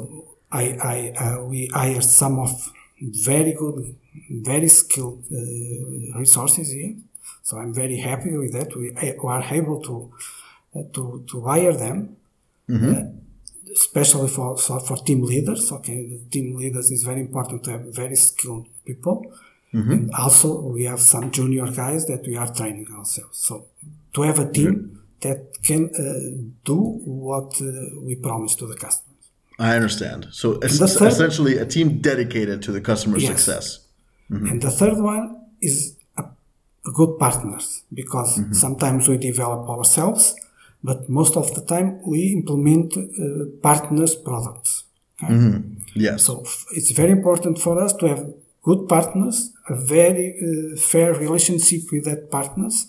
I, 0.51 0.65
I 0.93 0.97
uh, 1.23 1.45
we 1.45 1.67
hire 1.67 2.01
some 2.01 2.39
of 2.39 2.51
very 2.99 3.53
good, 3.53 3.95
very 4.29 4.67
skilled 4.67 5.23
uh, 5.31 6.19
resources 6.19 6.71
here. 6.71 6.95
So 7.41 7.57
I'm 7.57 7.73
very 7.73 7.99
happy 8.09 8.35
with 8.35 8.51
that. 8.51 8.75
We 8.75 8.87
are 9.35 9.45
able 9.59 9.81
to 9.89 9.95
uh, 10.75 10.83
to 10.95 11.23
to 11.31 11.35
hire 11.51 11.73
them, 11.73 12.17
uh, 12.69 13.03
especially 13.71 14.29
for 14.29 14.57
for 14.57 14.97
team 15.07 15.21
leaders. 15.23 15.71
Okay, 15.71 15.97
the 16.11 16.19
team 16.33 16.55
leaders 16.55 16.91
is 16.91 17.03
very 17.03 17.21
important 17.21 17.63
to 17.65 17.71
have 17.71 17.83
very 17.95 18.15
skilled 18.15 18.67
people. 18.85 19.17
And 19.71 20.09
also 20.17 20.47
we 20.75 20.85
have 20.85 20.99
some 20.99 21.29
junior 21.29 21.67
guys 21.71 22.07
that 22.07 22.21
we 22.25 22.35
are 22.41 22.51
training 22.59 22.87
ourselves. 22.97 23.37
So 23.47 23.53
to 24.15 24.21
have 24.23 24.39
a 24.39 24.51
team 24.51 24.99
that 25.21 25.39
can 25.63 25.81
uh, 25.93 26.01
do 26.65 26.77
what 27.05 27.49
uh, 27.61 27.67
we 28.01 28.15
promise 28.15 28.55
to 28.55 28.65
the 28.65 28.75
customers. 28.85 29.25
I 29.59 29.75
understand. 29.75 30.27
So 30.31 30.57
es- 30.63 30.79
third- 30.79 31.11
essentially, 31.11 31.57
a 31.59 31.65
team 31.65 31.87
dedicated 32.01 32.63
to 32.63 32.71
the 32.71 32.81
customer 32.81 33.17
Yes. 33.19 33.27
success. 33.31 33.65
And 34.29 34.59
the 34.61 34.71
third 34.71 34.97
one 35.13 35.25
is 35.61 35.75
a, 36.17 36.23
a 36.89 36.91
good 36.99 37.19
partners 37.19 37.83
because 37.93 38.31
sometimes 38.51 39.07
we 39.07 39.17
develop 39.17 39.69
ourselves, 39.69 40.33
but 40.83 41.09
most 41.09 41.35
of 41.35 41.53
the 41.55 41.61
time 41.61 41.99
we 42.05 42.33
implement 42.33 42.95
uh, 42.97 43.01
partners' 43.61 44.15
products. 44.15 44.83
okay? 45.23 45.33
Yes. 45.95 46.25
So 46.25 46.41
f- 46.41 46.65
it's 46.77 46.91
very 46.91 47.11
important 47.11 47.59
for 47.59 47.81
us 47.81 47.93
to 47.93 48.07
have 48.07 48.21
good 48.63 48.87
partners, 48.87 49.51
a 49.67 49.75
very 49.75 50.27
uh, 50.39 50.77
fair 50.79 51.13
relationship 51.13 51.81
with 51.91 52.05
that 52.05 52.29
partners, 52.31 52.87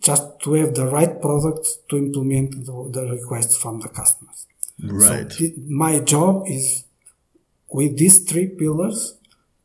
just 0.00 0.40
to 0.42 0.54
have 0.54 0.74
the 0.74 0.86
right 0.86 1.20
products 1.20 1.78
to 1.88 1.96
implement 1.96 2.66
the, 2.66 2.90
the 2.92 3.04
requests 3.16 3.56
from 3.56 3.80
the 3.80 3.88
customers. 3.88 4.46
right. 4.82 5.30
So 5.32 5.38
th- 5.38 5.54
my 5.68 6.00
job 6.00 6.44
is 6.46 6.84
with 7.70 7.96
these 7.98 8.18
three 8.24 8.48
pillars 8.48 9.14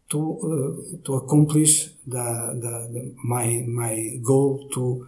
to 0.10 0.20
uh, 0.20 0.98
to 1.06 1.16
accomplish 1.16 1.74
the, 2.06 2.26
the, 2.64 2.74
the 2.94 3.16
my 3.24 3.64
my 3.68 4.20
goal 4.22 4.70
to 4.74 5.08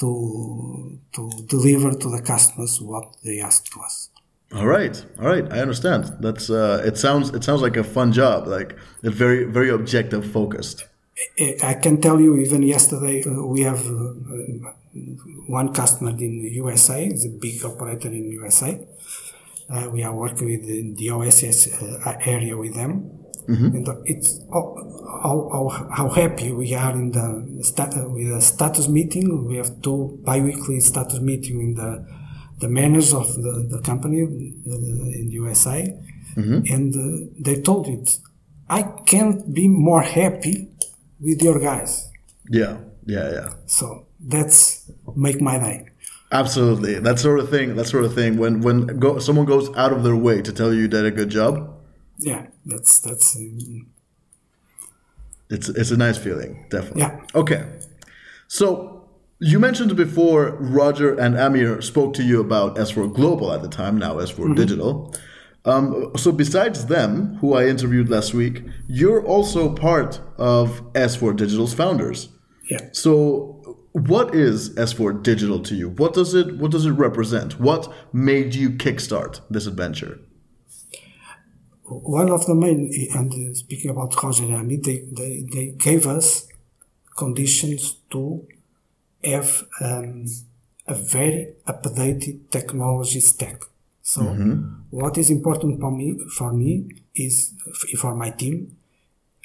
to 0.00 0.98
to 1.14 1.30
deliver 1.46 1.90
to 1.92 2.08
the 2.10 2.22
customers 2.22 2.80
what 2.80 3.16
they 3.24 3.40
ask 3.40 3.70
to 3.72 3.80
us. 3.80 4.10
All 4.52 4.66
right, 4.66 4.96
all 5.20 5.28
right, 5.28 5.46
I 5.52 5.60
understand. 5.60 6.02
That's 6.20 6.50
uh, 6.50 6.82
it 6.84 6.96
sounds 6.98 7.30
it 7.30 7.44
sounds 7.44 7.62
like 7.62 7.76
a 7.76 7.84
fun 7.84 8.12
job. 8.12 8.46
Like 8.46 8.76
it's 9.02 9.16
very 9.16 9.44
very 9.44 9.70
objective 9.70 10.24
focused. 10.30 10.86
I 11.38 11.56
I 11.62 11.74
can 11.74 12.00
tell 12.00 12.18
you, 12.20 12.36
even 12.38 12.62
yesterday, 12.62 13.22
uh, 13.24 13.44
we 13.54 13.60
have 13.60 13.82
uh, 13.86 13.94
uh, 13.94 14.72
one 15.46 15.72
customer 15.72 16.10
in 16.10 16.42
the 16.42 16.50
USA, 16.62 17.06
it's 17.06 17.24
a 17.24 17.28
big 17.28 17.64
operator 17.64 18.08
in 18.08 18.30
USA. 18.30 18.78
Uh, 19.68 19.88
we 19.92 20.02
are 20.02 20.12
working 20.12 20.48
with 20.48 20.66
the, 20.66 20.94
the 20.94 21.10
OSS 21.10 21.80
uh, 21.80 22.16
area 22.24 22.56
with 22.56 22.74
them. 22.74 23.19
And 23.76 23.88
uh, 23.88 23.96
it's 24.04 24.38
how, 24.52 24.64
how, 25.22 25.36
how- 25.72 25.88
how 25.98 26.08
happy 26.08 26.52
we 26.52 26.74
are 26.74 26.92
in 26.92 27.10
the 27.10 27.64
stat, 27.64 27.92
with 28.14 28.28
the 28.34 28.40
status 28.40 28.86
meeting. 28.88 29.26
We 29.48 29.56
have 29.56 29.70
two 29.82 30.18
bi-weekly 30.24 30.80
status 30.80 31.20
meeting 31.20 31.56
with 31.66 31.76
the 31.76 32.06
the 32.60 32.68
managers 32.68 33.14
of 33.14 33.26
the, 33.44 33.66
the 33.70 33.80
company 33.80 34.18
in 34.20 35.26
the 35.26 35.32
USA, 35.42 35.78
and 36.74 36.94
uh, 36.94 37.30
they 37.46 37.60
told 37.62 37.88
it, 37.88 38.18
I 38.68 38.82
can't 39.06 39.52
be 39.52 39.66
more 39.66 40.02
happy 40.02 40.68
with 41.18 41.42
your 41.42 41.58
guys. 41.58 42.08
Yeah, 42.50 42.76
yeah, 43.06 43.30
yeah. 43.32 43.48
So 43.66 44.06
that's 44.20 44.90
make 45.16 45.40
my 45.40 45.58
day. 45.58 45.86
Absolutely. 46.32 46.94
That 47.00 47.18
sort 47.18 47.40
of 47.40 47.48
thing. 47.50 47.74
That 47.76 47.86
sort 47.86 48.04
of 48.04 48.14
thing. 48.14 48.36
When 48.38 48.60
when 48.60 48.86
go, 48.98 49.18
someone 49.18 49.46
goes 49.46 49.74
out 49.76 49.92
of 49.92 50.02
their 50.04 50.16
way 50.16 50.42
to 50.42 50.52
tell 50.52 50.72
you 50.72 50.82
you 50.82 50.88
did 50.88 51.04
a 51.04 51.10
good 51.10 51.30
job, 51.30 51.52
Yeah, 52.20 52.46
that's 52.66 53.00
that's 53.00 53.36
um, 53.36 53.86
it's 55.48 55.68
it's 55.68 55.90
a 55.90 55.96
nice 55.96 56.18
feeling. 56.18 56.66
Definitely. 56.70 57.02
Yeah. 57.02 57.20
Okay. 57.34 57.66
So 58.48 59.08
you 59.40 59.58
mentioned 59.58 59.96
before 59.96 60.56
Roger 60.60 61.14
and 61.14 61.36
Amir 61.36 61.80
spoke 61.80 62.14
to 62.14 62.22
you 62.22 62.40
about 62.40 62.76
S4 62.76 63.12
Global 63.14 63.52
at 63.52 63.62
the 63.62 63.68
time. 63.68 63.98
Now 63.98 64.14
S4 64.16 64.54
Digital. 64.54 65.14
Um, 65.64 66.12
so 66.16 66.32
besides 66.32 66.86
them, 66.86 67.36
who 67.36 67.54
I 67.54 67.66
interviewed 67.66 68.08
last 68.08 68.32
week, 68.34 68.64
you're 68.88 69.24
also 69.24 69.74
part 69.74 70.20
of 70.38 70.80
S4 70.94 71.36
Digital's 71.36 71.74
founders. 71.74 72.28
yeah. 72.70 72.88
So, 72.92 73.56
what 73.92 74.34
is 74.34 74.70
S4 74.76 75.22
Digital 75.22 75.60
to 75.60 75.74
you? 75.74 75.90
What 75.90 76.14
does 76.14 76.34
it 76.34 76.56
What 76.58 76.70
does 76.70 76.86
it 76.86 76.92
represent? 76.92 77.58
What 77.60 77.92
made 78.12 78.54
you 78.54 78.70
kickstart 78.70 79.40
this 79.50 79.66
adventure? 79.66 80.18
One 81.90 82.30
of 82.30 82.46
the 82.46 82.54
main 82.54 82.90
and 83.14 83.32
uh, 83.32 83.54
speaking 83.54 83.90
about 83.90 84.14
Roger 84.22 84.44
and 84.44 84.54
Amir, 84.54 84.78
they, 84.82 85.04
they 85.10 85.44
they 85.52 85.66
gave 85.76 86.06
us 86.06 86.46
conditions 87.16 87.96
to 88.10 88.46
have 89.24 89.64
um, 89.80 90.24
a 90.86 90.94
very 90.94 91.54
updated 91.66 92.50
technology 92.50 93.20
stack. 93.20 93.62
So 94.02 94.22
what 94.90 95.18
is 95.18 95.30
important 95.30 95.80
for 95.80 95.90
me 95.90 96.18
for 96.38 96.52
me 96.52 96.88
is 97.14 97.52
for 97.98 98.14
my 98.14 98.30
team. 98.30 98.76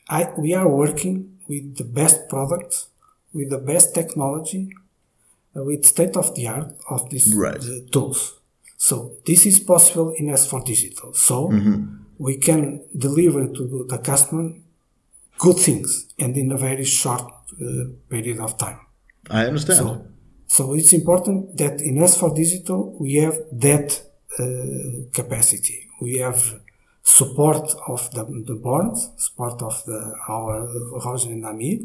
I 0.10 0.32
we 0.38 0.54
are 0.54 0.68
working 0.68 1.38
with 1.48 1.78
the 1.78 1.84
best 1.84 2.30
products, 2.30 2.88
with 3.34 3.50
the 3.50 3.58
best 3.60 3.94
technology, 3.94 4.72
uh, 5.56 5.64
with 5.64 5.86
state 5.86 6.16
of 6.16 6.34
the 6.36 6.48
art 6.48 6.74
of 6.90 7.10
these 7.10 7.34
Right. 7.36 7.58
uh, 7.58 7.80
tools. 7.92 8.40
So 8.78 9.14
this 9.25 9.46
is 9.46 9.60
possible 9.60 10.14
in 10.18 10.28
S4 10.28 10.64
Digital. 10.66 11.14
So 11.14 11.50
we 12.18 12.38
can 12.38 12.82
deliver 12.98 13.48
to 13.48 13.86
the 13.88 13.98
customer 13.98 14.54
good 15.38 15.58
things 15.58 16.14
and 16.18 16.36
in 16.38 16.52
a 16.52 16.58
very 16.58 16.86
short 16.86 17.22
uh, 17.22 17.86
period 18.10 18.40
of 18.40 18.58
time. 18.58 18.80
I 19.30 19.46
understand. 19.46 19.80
So, 19.80 20.08
so 20.48 20.74
it's 20.74 20.94
important 20.94 21.58
that 21.58 21.82
in 21.82 21.96
S4 21.96 22.36
Digital 22.36 22.96
we 23.00 23.16
have 23.16 23.38
that 23.52 24.02
uh, 24.40 25.10
capacity. 25.14 25.88
We 26.02 26.18
have 26.18 26.60
support 27.04 27.70
of 27.88 28.12
the, 28.12 28.24
the 28.46 28.56
board, 28.56 28.98
support 29.18 29.62
of 29.62 29.84
the, 29.86 30.16
our 30.28 30.68
Roger 31.06 31.30
and 31.30 31.46
Amir, 31.46 31.80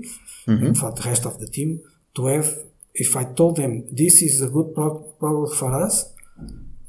and 0.47 0.77
for 0.77 0.93
the 0.93 1.03
rest 1.03 1.27
of 1.27 1.39
the 1.39 1.47
team 1.47 1.81
to 2.15 2.27
have 2.27 2.49
if 2.95 3.17
I 3.17 3.25
told 3.25 3.57
them 3.57 3.85
this 3.93 4.23
is 4.23 4.43
a 4.43 4.49
good 4.49 4.75
pro- 4.75 5.01
product 5.19 5.55
for 5.57 5.73
us, 5.73 6.13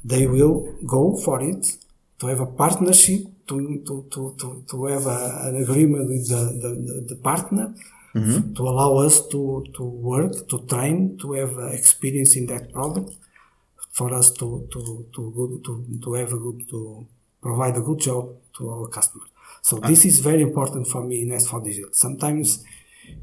they 0.04 0.26
will 0.26 0.74
go 0.86 1.16
for 1.16 1.40
it 1.42 1.64
to 2.18 2.26
have 2.26 2.40
a 2.40 2.46
partnership, 2.46 3.22
to, 3.48 3.82
to, 3.86 4.06
to, 4.10 4.36
to, 4.38 4.64
to 4.70 4.86
have 4.86 5.06
a, 5.06 5.48
an 5.48 5.62
agreement 5.62 6.08
with 6.08 6.28
the, 6.28 6.42
the, 6.62 7.14
the 7.14 7.20
partner, 7.20 7.74
mm-hmm. 8.14 8.54
to 8.54 8.62
allow 8.62 8.96
us 8.98 9.26
to, 9.28 9.64
to 9.74 9.82
work, 9.82 10.48
to 10.48 10.66
train, 10.66 11.18
to 11.18 11.32
have 11.32 11.56
experience 11.72 12.36
in 12.36 12.46
that 12.46 12.72
product, 12.72 13.12
for 13.90 14.14
us 14.14 14.30
to, 14.32 14.66
to, 14.72 15.06
to, 15.14 15.60
to, 15.64 16.00
to 16.02 16.14
have 16.14 16.32
a 16.32 16.38
good, 16.38 16.68
to 16.70 17.06
provide 17.40 17.76
a 17.76 17.80
good 17.80 18.00
job 18.00 18.34
to 18.56 18.70
our 18.70 18.88
customers. 18.88 19.28
So 19.60 19.78
this 19.78 20.04
is 20.04 20.20
very 20.20 20.42
important 20.42 20.86
for 20.88 21.04
me 21.04 21.22
in 21.22 21.28
S4 21.28 21.62
Digital. 21.64 21.90
Sometimes 21.92 22.64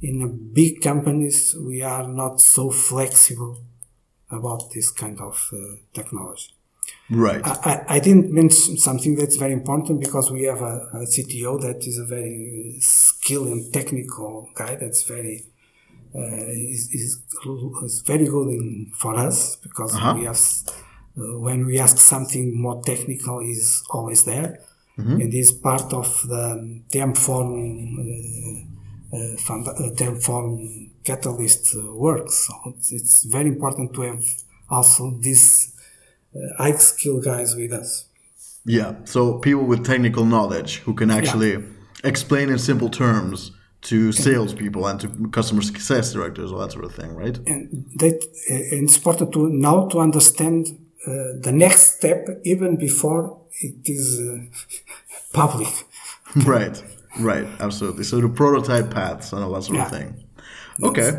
in 0.02 0.52
big 0.54 0.82
companies, 0.82 1.56
we 1.60 1.82
are 1.82 2.08
not 2.08 2.40
so 2.40 2.70
flexible 2.70 3.58
about 4.30 4.72
this 4.74 4.92
kind 4.92 5.20
of 5.20 5.50
uh, 5.54 5.76
technology. 5.94 6.54
Right. 7.10 7.42
I, 7.44 7.86
I, 7.88 8.00
didn't 8.00 8.32
mention 8.32 8.78
something 8.78 9.16
that's 9.16 9.38
very 9.38 9.54
important 9.54 10.00
because 10.00 10.30
we 10.30 10.44
have 10.44 10.62
a, 10.62 10.90
a, 10.94 11.06
CTO 11.08 11.60
that 11.62 11.88
is 11.88 11.98
a 11.98 12.06
very 12.06 12.76
skilled 12.82 13.48
and 13.48 13.74
technical 13.74 14.48
guy 14.54 14.76
that's 14.76 15.02
very 15.04 15.46
uh, 16.14 16.20
is, 16.20 16.90
is, 16.92 17.22
is, 17.84 18.02
very 18.02 18.26
good 18.26 18.50
in, 18.50 18.92
for 18.96 19.16
us 19.16 19.56
because 19.56 19.96
uh-huh. 19.96 20.16
we 20.18 20.26
have 20.26 20.40
uh, 21.18 21.40
when 21.40 21.66
we 21.66 21.80
ask 21.80 21.98
something 21.98 22.60
more 22.60 22.82
technical 22.84 23.40
is 23.40 23.84
always 23.90 24.24
there 24.26 24.60
mm-hmm. 24.98 25.22
and 25.22 25.34
is 25.34 25.52
part 25.52 25.92
of 25.94 26.08
the 26.28 26.82
TM 26.92 27.18
Forum 27.18 27.98
uh, 28.00 29.18
uh, 29.18 29.38
fund, 29.38 29.68
uh, 29.68 29.74
TM 29.96 30.22
Forum 30.24 30.92
catalyst 31.04 31.76
uh, 31.76 31.94
work 31.94 32.30
so 32.30 32.54
it's, 32.68 32.92
it's, 32.92 33.24
very 33.24 33.50
important 33.50 33.94
to 33.94 34.02
have 34.02 34.24
also 34.70 35.18
this 35.22 35.74
uh, 36.36 36.64
high 36.64 36.76
skill 36.76 37.22
guys 37.22 37.56
with 37.56 37.74
us. 37.74 38.06
Yeah, 38.66 38.96
so 39.06 39.40
people 39.40 39.64
with 39.64 39.86
technical 39.86 40.26
knowledge 40.26 40.78
who 40.80 40.94
can 40.94 41.10
actually 41.10 41.54
yeah. 41.54 41.62
explain 42.04 42.50
in 42.50 42.60
simple 42.60 42.90
terms 42.90 43.52
to 43.82 44.12
salespeople 44.12 44.86
and 44.88 45.00
to 45.00 45.08
customer 45.30 45.62
success 45.62 46.14
directors, 46.14 46.52
all 46.52 46.60
that 46.60 46.72
sort 46.72 46.86
of 46.86 46.94
thing, 46.94 47.16
right? 47.16 47.38
And 47.48 47.86
that 47.96 48.16
uh, 48.16 48.76
it's 48.76 48.98
important 48.98 49.32
to 49.34 49.50
now 49.50 49.88
to 49.88 50.00
understand 50.00 50.68
uh, 51.08 51.40
the 51.42 51.52
next 51.54 51.98
step 51.98 52.28
even 52.44 52.76
before 52.76 53.42
it 53.62 53.76
is 53.86 54.20
uh, 54.20 54.40
public. 55.34 55.70
right, 56.46 56.84
right, 57.20 57.48
absolutely. 57.60 58.04
So 58.04 58.20
the 58.20 58.30
prototype 58.30 58.92
paths 58.92 59.32
and 59.32 59.44
all 59.44 59.54
that 59.54 59.64
sort 59.64 59.78
yeah. 59.78 59.86
of 59.86 59.92
thing. 59.92 60.24
Okay, 60.84 61.12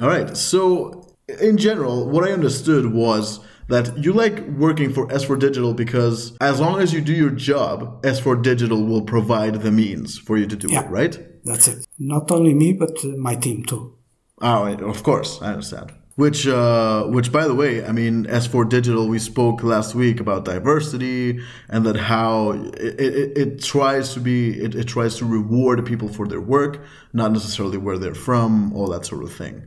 all 0.00 0.08
right. 0.08 0.36
So 0.36 1.14
in 1.40 1.56
general, 1.56 2.08
what 2.08 2.28
I 2.28 2.32
understood 2.32 2.92
was 2.92 3.40
that 3.68 3.96
you 3.98 4.12
like 4.12 4.40
working 4.48 4.92
for 4.92 5.06
S4 5.08 5.38
Digital 5.38 5.74
because 5.74 6.36
as 6.40 6.60
long 6.60 6.80
as 6.80 6.92
you 6.92 7.00
do 7.00 7.12
your 7.12 7.30
job, 7.30 8.02
S4 8.02 8.42
Digital 8.42 8.84
will 8.84 9.02
provide 9.02 9.62
the 9.62 9.72
means 9.72 10.18
for 10.18 10.36
you 10.36 10.46
to 10.46 10.56
do 10.56 10.68
yeah, 10.70 10.84
it, 10.84 10.90
right? 10.90 11.44
That's 11.44 11.68
it. 11.68 11.86
Not 11.98 12.30
only 12.30 12.54
me, 12.54 12.72
but 12.72 12.96
uh, 13.04 13.08
my 13.16 13.34
team 13.34 13.64
too. 13.64 13.96
Oh, 14.40 14.66
of 14.66 15.02
course, 15.02 15.40
I 15.40 15.52
understand. 15.52 15.92
Which, 16.16 16.46
uh, 16.46 17.04
which, 17.04 17.32
by 17.32 17.46
the 17.46 17.54
way, 17.54 17.84
I 17.84 17.92
mean, 17.92 18.26
S4 18.26 18.68
Digital, 18.68 19.08
we 19.08 19.18
spoke 19.18 19.62
last 19.62 19.94
week 19.94 20.20
about 20.20 20.44
diversity 20.44 21.40
and 21.70 21.86
that 21.86 21.96
how 21.96 22.50
it, 22.50 23.00
it, 23.00 23.38
it 23.38 23.62
tries 23.62 24.12
to 24.12 24.20
be, 24.20 24.50
it, 24.62 24.74
it 24.74 24.84
tries 24.84 25.16
to 25.16 25.24
reward 25.24 25.86
people 25.86 26.08
for 26.08 26.28
their 26.28 26.40
work, 26.40 26.82
not 27.14 27.32
necessarily 27.32 27.78
where 27.78 27.96
they're 27.96 28.14
from, 28.14 28.74
all 28.76 28.88
that 28.88 29.06
sort 29.06 29.24
of 29.24 29.32
thing. 29.32 29.62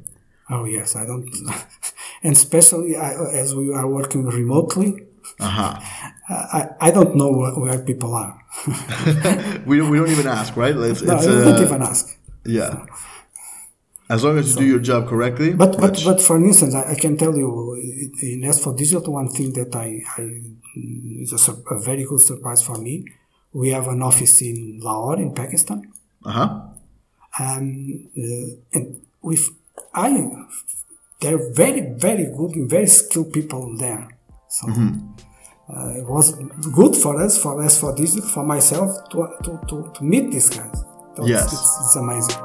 Oh 0.52 0.66
yes, 0.66 0.96
I 0.96 1.08
don't, 1.08 1.28
and 2.26 2.36
especially 2.36 2.96
as 2.96 3.54
we 3.54 3.72
are 3.72 3.88
working 3.88 4.26
remotely. 4.26 4.90
Uh-huh. 5.40 5.74
I, 6.60 6.70
I 6.88 6.90
don't 6.92 7.16
know 7.16 7.32
where, 7.32 7.80
people 7.80 8.14
are. 8.16 8.34
we 9.66 9.78
don't 9.78 9.90
we 9.92 9.98
don't 10.00 10.10
even 10.10 10.28
ask, 10.28 10.58
right? 10.58 10.76
It's, 10.76 11.04
no, 11.04 11.18
it's, 11.18 11.28
we 11.28 11.34
don't 11.34 11.62
uh, 11.62 11.70
even 11.70 11.82
ask. 11.84 12.18
Yeah. 12.46 12.72
So. 12.72 12.86
As 14.10 14.24
long 14.24 14.38
as 14.38 14.48
you 14.48 14.54
so, 14.54 14.60
do 14.60 14.66
your 14.66 14.80
job 14.80 15.08
correctly. 15.08 15.54
But 15.54 15.78
but 15.80 16.02
but 16.04 16.20
for 16.22 16.38
instance, 16.38 16.74
I, 16.74 16.94
I, 16.94 16.96
can 16.96 17.18
tell 17.18 17.36
you 17.36 17.50
in 18.22 18.42
S4 18.42 18.78
Digital, 18.78 19.14
one 19.14 19.30
thing 19.30 19.54
that 19.54 19.76
I, 19.76 20.02
I 20.18 20.24
is 21.24 21.32
a, 21.34 21.52
a, 21.76 21.80
very 21.80 22.06
good 22.06 22.22
surprise 22.22 22.62
for 22.62 22.78
me. 22.78 23.06
We 23.52 23.70
have 23.70 23.88
an 23.88 24.02
office 24.02 24.42
in 24.42 24.80
Lahore 24.80 25.18
in 25.18 25.34
Pakistan. 25.34 25.92
Uh-huh. 26.24 26.50
Um, 27.40 28.10
uh, 28.18 28.78
and 28.78 29.02
with 29.22 29.50
I, 29.94 30.10
they're 31.26 31.52
very, 31.54 31.82
very 31.98 32.26
good 32.38 32.56
and 32.56 32.70
very 32.70 32.86
skilled 32.86 33.34
people 33.34 33.76
there. 33.78 34.08
So 34.48 34.68
mm-hmm. 34.68 35.74
uh, 35.74 36.02
it 36.02 36.08
was 36.08 36.36
good 36.80 36.96
for 36.96 37.20
us, 37.20 37.42
for 37.42 37.64
us, 37.64 37.80
for 37.80 37.96
digital, 37.96 38.30
for 38.30 38.44
myself 38.46 39.10
to, 39.10 39.28
to, 39.44 39.60
to, 39.70 39.92
to 39.96 40.04
meet 40.04 40.30
these 40.32 40.50
guys. 40.50 40.84
So 41.16 41.26
yes. 41.26 41.52
It's, 41.52 41.78
it's 41.82 41.96
amazing. 41.96 42.40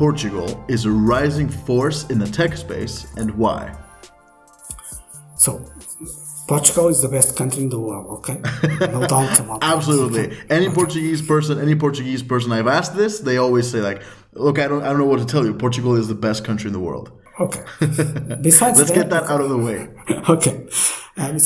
Portugal 0.00 0.64
is 0.66 0.86
a 0.86 0.90
rising 0.90 1.46
force 1.46 2.08
in 2.08 2.18
the 2.18 2.26
tech 2.26 2.56
space 2.56 3.06
and 3.18 3.30
why? 3.32 3.70
So, 5.36 5.62
Portugal 6.48 6.88
is 6.88 7.02
the 7.02 7.08
best 7.08 7.36
country 7.36 7.64
in 7.64 7.68
the 7.68 7.78
world, 7.78 8.06
okay? 8.18 8.40
No 8.92 9.06
doubt 9.06 9.38
about 9.38 9.58
Absolutely. 9.76 10.28
That. 10.28 10.50
Any. 10.50 10.70
Portuguese 10.70 11.20
person, 11.20 11.60
any 11.60 11.74
Portuguese 11.74 12.22
person 12.22 12.50
I've 12.50 12.66
asked 12.66 12.96
this, 12.96 13.20
they 13.20 13.36
always 13.36 13.70
say 13.70 13.80
like, 13.82 14.02
"Look, 14.32 14.58
I 14.58 14.68
don't 14.68 14.82
I 14.84 14.86
don't 14.86 15.00
know 15.00 15.10
what 15.12 15.20
to 15.20 15.26
tell 15.26 15.44
you. 15.44 15.52
Portugal 15.52 15.94
is 15.96 16.08
the 16.08 16.20
best 16.28 16.46
country 16.46 16.68
in 16.68 16.72
the 16.72 16.84
world." 16.88 17.12
Okay. 17.38 17.62
Besides 18.48 18.78
Let's 18.78 18.90
that, 18.90 19.00
get 19.00 19.10
that 19.10 19.24
out 19.24 19.42
of 19.42 19.50
the 19.50 19.58
way. 19.58 19.80
okay. 20.34 20.66
Um, 21.18 21.36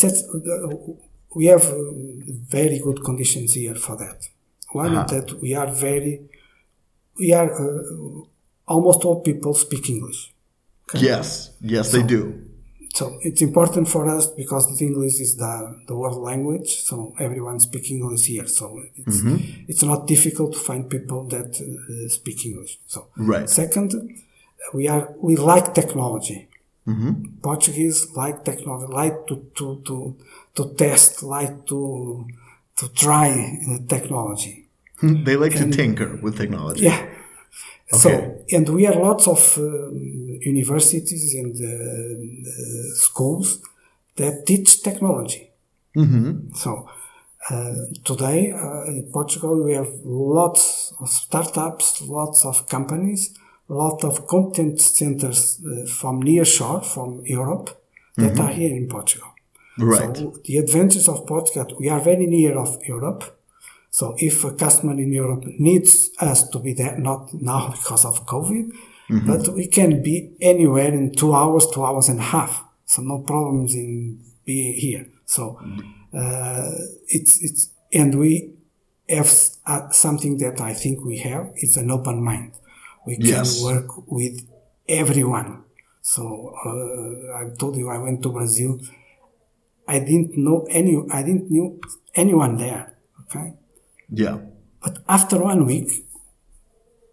we 1.35 1.47
have 1.47 1.65
uh, 1.65 1.75
very 2.59 2.79
good 2.79 3.03
conditions 3.03 3.55
here 3.55 3.75
for 3.75 3.97
that. 3.97 4.29
One 4.71 4.95
uh-huh. 4.95 5.07
is 5.07 5.11
that 5.11 5.41
we 5.43 5.57
are 5.57 5.73
very 5.73 6.13
we 7.19 7.33
are 7.33 7.51
uh, 7.53 8.27
almost 8.67 9.05
all 9.05 9.21
people 9.21 9.55
speak 9.55 9.89
English. 9.91 10.33
Okay? 10.89 11.07
Yes, 11.07 11.53
yes, 11.61 11.91
so, 11.91 11.97
they 11.97 12.07
do. 12.07 12.45
So 12.95 13.19
it's 13.23 13.43
important 13.43 13.89
for 13.89 14.09
us 14.09 14.29
because 14.29 14.79
the 14.79 14.85
English 14.85 15.19
is 15.19 15.37
the, 15.37 15.81
the 15.89 15.97
world 15.97 16.23
language, 16.23 16.83
so 16.83 17.15
everyone 17.19 17.59
speaks 17.59 17.91
English 17.91 18.27
here. 18.27 18.47
So 18.47 18.83
it's 18.95 19.21
mm-hmm. 19.21 19.65
it's 19.67 19.83
not 19.83 20.07
difficult 20.07 20.53
to 20.53 20.59
find 20.59 20.89
people 20.89 21.25
that 21.25 21.51
uh, 21.61 22.09
speak 22.09 22.47
English. 22.47 22.79
So 22.87 23.09
right. 23.17 23.51
Second, 23.51 23.91
we 24.73 24.87
are 24.89 25.13
we 25.19 25.37
like 25.37 25.75
technology. 25.75 26.49
Mm-hmm. 26.87 27.41
Portuguese 27.43 28.15
like 28.15 28.45
technology, 28.45 28.93
like 28.93 29.27
to 29.27 29.51
to 29.57 29.83
to 29.87 30.17
to 30.55 30.75
test, 30.75 31.23
like 31.23 31.67
to 31.67 32.27
to 32.77 32.89
try 32.93 33.59
technology. 33.89 34.67
they 35.03 35.37
like 35.37 35.57
and, 35.57 35.73
to 35.73 35.77
tinker 35.77 36.17
with 36.23 36.37
technology. 36.37 36.85
Yeah. 36.85 37.09
Okay. 37.95 38.45
So, 38.49 38.57
and 38.57 38.69
we 38.69 38.85
have 38.85 38.97
lots 38.97 39.27
of 39.29 39.59
uh, 39.59 39.91
universities 40.41 41.35
and 41.35 41.55
uh, 41.55 41.69
uh, 41.69 42.95
schools 42.95 43.61
that 44.17 44.47
teach 44.47 44.83
technology. 44.83 45.51
Mm-hmm. 45.97 46.55
So, 46.55 46.89
uh, 47.51 47.75
today 48.05 48.53
uh, 48.53 48.85
in 48.87 49.11
Portugal, 49.13 49.63
we 49.63 49.75
have 49.75 49.89
lots 50.05 50.95
of 51.01 51.09
startups, 51.09 52.03
lots 52.03 52.45
of 52.45 52.69
companies, 52.69 53.37
a 53.69 53.75
lot 53.75 54.05
of 54.05 54.27
content 54.27 54.81
centers 54.81 55.61
uh, 55.61 55.87
from 55.87 56.23
near 56.23 56.45
shore, 56.45 56.81
from 56.83 57.23
Europe, 57.25 57.71
that 58.17 58.33
mm-hmm. 58.33 58.41
are 58.41 58.53
here 58.53 58.75
in 58.75 58.89
Portugal. 58.89 59.29
Right. 59.79 60.17
So 60.17 60.35
the 60.45 60.59
advantage 60.59 61.09
of 61.09 61.27
Portugal, 61.27 61.77
we 61.79 61.89
are 61.89 62.01
very 62.01 62.27
near 62.27 62.57
of 62.59 62.79
Europe. 62.87 63.25
So 63.95 64.17
if 64.19 64.43
a 64.43 64.53
customer 64.55 64.95
in 64.95 65.13
Europe 65.13 65.45
needs 65.47 66.11
us 66.19 66.49
to 66.49 66.59
be 66.59 66.73
there, 66.73 66.99
not 66.99 67.33
now 67.33 67.71
because 67.71 68.05
of 68.05 68.27
COVID, 68.27 68.73
mm-hmm. 69.09 69.25
but 69.25 69.55
we 69.55 69.69
can 69.69 70.03
be 70.03 70.33
anywhere 70.41 70.93
in 70.93 71.13
two 71.15 71.33
hours, 71.33 71.69
two 71.73 71.85
hours 71.85 72.09
and 72.09 72.19
a 72.19 72.25
half. 72.25 72.65
So 72.87 73.03
no 73.03 73.21
problems 73.21 73.73
in 73.77 74.19
being 74.45 74.75
here. 74.75 75.07
So 75.27 75.61
uh, 76.13 76.73
it's 77.07 77.41
it's 77.41 77.71
and 77.93 78.19
we 78.19 78.55
have 79.09 79.31
uh, 79.65 79.89
something 79.91 80.39
that 80.39 80.61
I 80.61 80.75
think 80.75 81.05
we 81.05 81.19
have. 81.19 81.53
It's 81.55 81.77
an 81.77 81.93
open 81.93 82.21
mind. 82.21 82.55
We 83.07 83.15
can 83.15 83.27
yes. 83.27 83.63
work 83.63 84.11
with 84.11 84.45
everyone. 84.89 85.63
So 86.03 86.53
uh, 86.67 87.39
I 87.39 87.55
told 87.61 87.77
you 87.77 87.91
I 87.91 87.99
went 87.99 88.25
to 88.25 88.31
Brazil. 88.31 88.81
I 89.87 90.01
didn't 90.01 90.37
know 90.37 90.67
any. 90.69 91.01
I 91.13 91.23
didn't 91.23 91.49
know 91.49 91.79
anyone 92.17 92.57
there. 92.57 92.99
Okay 93.27 93.55
yeah. 94.11 94.39
But 94.83 94.99
after 95.09 95.43
one 95.43 95.67
week, 95.67 95.91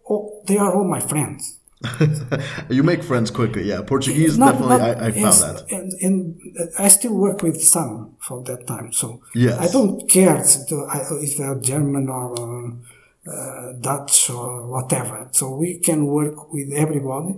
oh, 0.08 0.42
they 0.46 0.58
are 0.58 0.74
all 0.74 0.84
my 0.84 1.00
friends. 1.00 1.58
you 2.68 2.82
make 2.82 3.02
friends 3.02 3.30
quickly, 3.30 3.64
yeah. 3.64 3.82
Portuguese, 3.82 4.38
not, 4.38 4.52
definitely, 4.52 4.78
not, 4.78 5.02
I, 5.02 5.06
I, 5.06 5.10
found 5.10 5.40
that. 5.40 5.70
And, 5.70 5.92
and, 6.00 6.70
I 6.78 6.88
still 6.88 7.14
work 7.14 7.42
with 7.42 7.60
some 7.60 8.16
from 8.20 8.44
that 8.44 8.66
time, 8.66 8.92
so 8.92 9.20
yes. 9.34 9.58
I 9.58 9.66
don't 9.72 10.08
care 10.08 10.36
to 10.68 10.86
if 11.20 11.36
they're 11.36 11.58
German 11.58 12.08
or 12.08 12.78
uh, 13.26 13.72
Dutch 13.80 14.30
or 14.30 14.66
whatever. 14.68 15.28
So 15.32 15.54
we 15.56 15.78
can 15.78 16.06
work 16.06 16.52
with 16.52 16.72
everybody. 16.72 17.36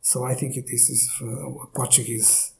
So 0.00 0.24
I 0.24 0.34
think 0.34 0.54
this 0.54 0.90
is 0.90 1.10
uh, 1.22 1.66
Portuguese 1.74 2.52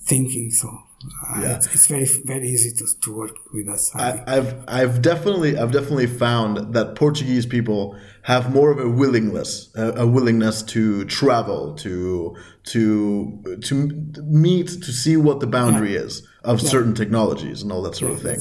thinking. 0.00 0.50
So 0.50 0.82
uh, 1.02 1.40
yeah. 1.40 1.56
it's, 1.56 1.74
it's, 1.74 1.86
very 1.86 2.04
very 2.24 2.46
easy 2.46 2.70
to, 2.76 2.86
to 3.00 3.16
work 3.16 3.34
with 3.54 3.68
us. 3.68 3.94
I, 3.94 4.22
have 4.26 4.64
I've 4.68 5.00
definitely 5.00 5.56
I've 5.56 5.72
definitely 5.72 6.06
found 6.06 6.74
that 6.74 6.94
Portuguese 6.94 7.46
people 7.46 7.96
have 8.22 8.52
more 8.52 8.70
of 8.70 8.78
a 8.78 8.88
willingness 8.88 9.74
a, 9.76 9.92
a, 9.92 10.06
willingness 10.06 10.62
to 10.62 11.06
travel 11.06 11.74
to 11.76 12.36
to 12.64 13.58
to 13.62 13.88
meet 14.24 14.68
to 14.68 14.92
see 14.92 15.16
what 15.16 15.40
the 15.40 15.46
boundary 15.46 15.94
yeah. 15.94 16.00
is 16.00 16.26
of 16.44 16.60
yeah. 16.60 16.68
certain 16.68 16.94
technologies 16.94 17.62
and 17.62 17.72
all 17.72 17.82
that 17.82 17.94
sort 17.94 18.12
of 18.12 18.20
thing. 18.20 18.38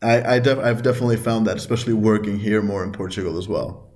I, 0.00 0.36
I 0.36 0.38
def, 0.38 0.58
I've 0.58 0.82
definitely 0.82 1.16
found 1.16 1.46
that 1.48 1.56
especially 1.56 1.94
working 1.94 2.38
here 2.38 2.62
more 2.62 2.84
in 2.84 2.92
Portugal 2.92 3.36
as 3.36 3.48
well. 3.48 3.88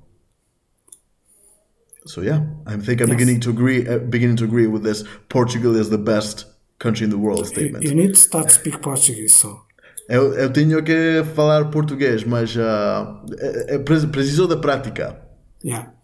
So 2.06 2.22
yeah, 2.22 2.44
I 2.66 2.76
think 2.76 3.00
I'm 3.00 3.08
yes. 3.08 3.16
beginning 3.16 3.40
to 3.40 3.50
agree 3.50 3.86
uh, 3.86 3.98
beginning 3.98 4.36
to 4.36 4.44
agree 4.44 4.66
with 4.66 4.82
this. 4.82 5.04
Portugal 5.28 5.76
is 5.76 5.90
the 5.90 5.98
best 5.98 6.46
country 6.84 7.04
in 7.04 7.10
the 7.10 7.18
world 7.18 7.46
statement. 7.46 7.82
You, 7.82 7.94
need 7.94 8.14
to 8.14 8.20
start 8.20 8.48
to 8.48 8.54
speak 8.54 8.80
Portuguese, 8.82 9.34
so. 9.34 9.62
Eu, 10.08 10.34
eu 10.34 10.52
tenho 10.52 10.82
que 10.82 11.24
falar 11.34 11.70
português, 11.70 12.24
mas 12.24 12.54
uh, 12.56 13.24
é, 13.38 13.76
é 13.76 13.78
preciso 13.78 14.46
de 14.46 14.56
prática. 14.56 15.18
Yeah. 15.64 15.94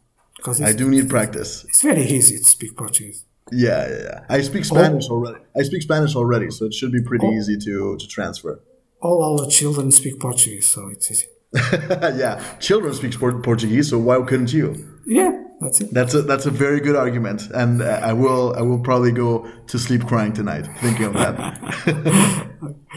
I 0.67 0.73
do 0.73 0.89
need 0.89 1.09
practice. 1.09 1.67
It's 1.69 1.83
very 1.83 2.03
easy 2.03 2.39
to 2.39 2.47
speak 2.47 2.75
Portuguese. 2.75 3.27
Yeah, 3.53 3.87
yeah, 3.89 4.03
yeah. 4.03 4.37
I 4.39 4.43
speak 4.43 4.65
Spanish 4.65 5.11
all, 5.11 5.19
already. 5.19 5.45
I 5.55 5.63
speak 5.65 5.83
Spanish 5.83 6.17
already, 6.17 6.51
so 6.51 6.65
it 6.65 6.73
should 6.73 6.93
be 6.93 7.03
pretty 7.03 7.27
all, 7.27 7.35
easy 7.35 7.59
to, 7.59 7.97
to 7.99 8.07
transfer. 8.07 8.61
All 9.03 9.23
our 9.23 9.51
children 9.51 9.91
speak 9.91 10.19
Portuguese, 10.19 10.69
so 10.69 10.89
it's 10.89 11.11
easy. 11.11 11.27
yeah, 11.53 12.41
children 12.59 12.95
speak 12.95 13.19
Portuguese, 13.19 13.91
so 13.91 13.99
why 13.99 14.23
couldn't 14.25 14.53
you? 14.53 14.99
Yeah, 15.05 15.40
that's 15.61 15.81
it. 15.81 15.93
That's 15.93 16.15
a 16.15 16.23
that's 16.23 16.47
a 16.47 16.51
very 16.51 16.81
good 16.81 16.97
argument, 16.97 17.51
and 17.51 17.83
I 17.83 18.15
will 18.15 18.55
I 18.57 18.63
will 18.63 18.81
probably 18.81 19.13
go 19.13 19.47
to 19.67 19.79
sleep 19.79 20.07
crying 20.07 20.33
tonight 20.33 20.67
thinking 20.81 21.05
of 21.05 21.13
that. 21.15 22.51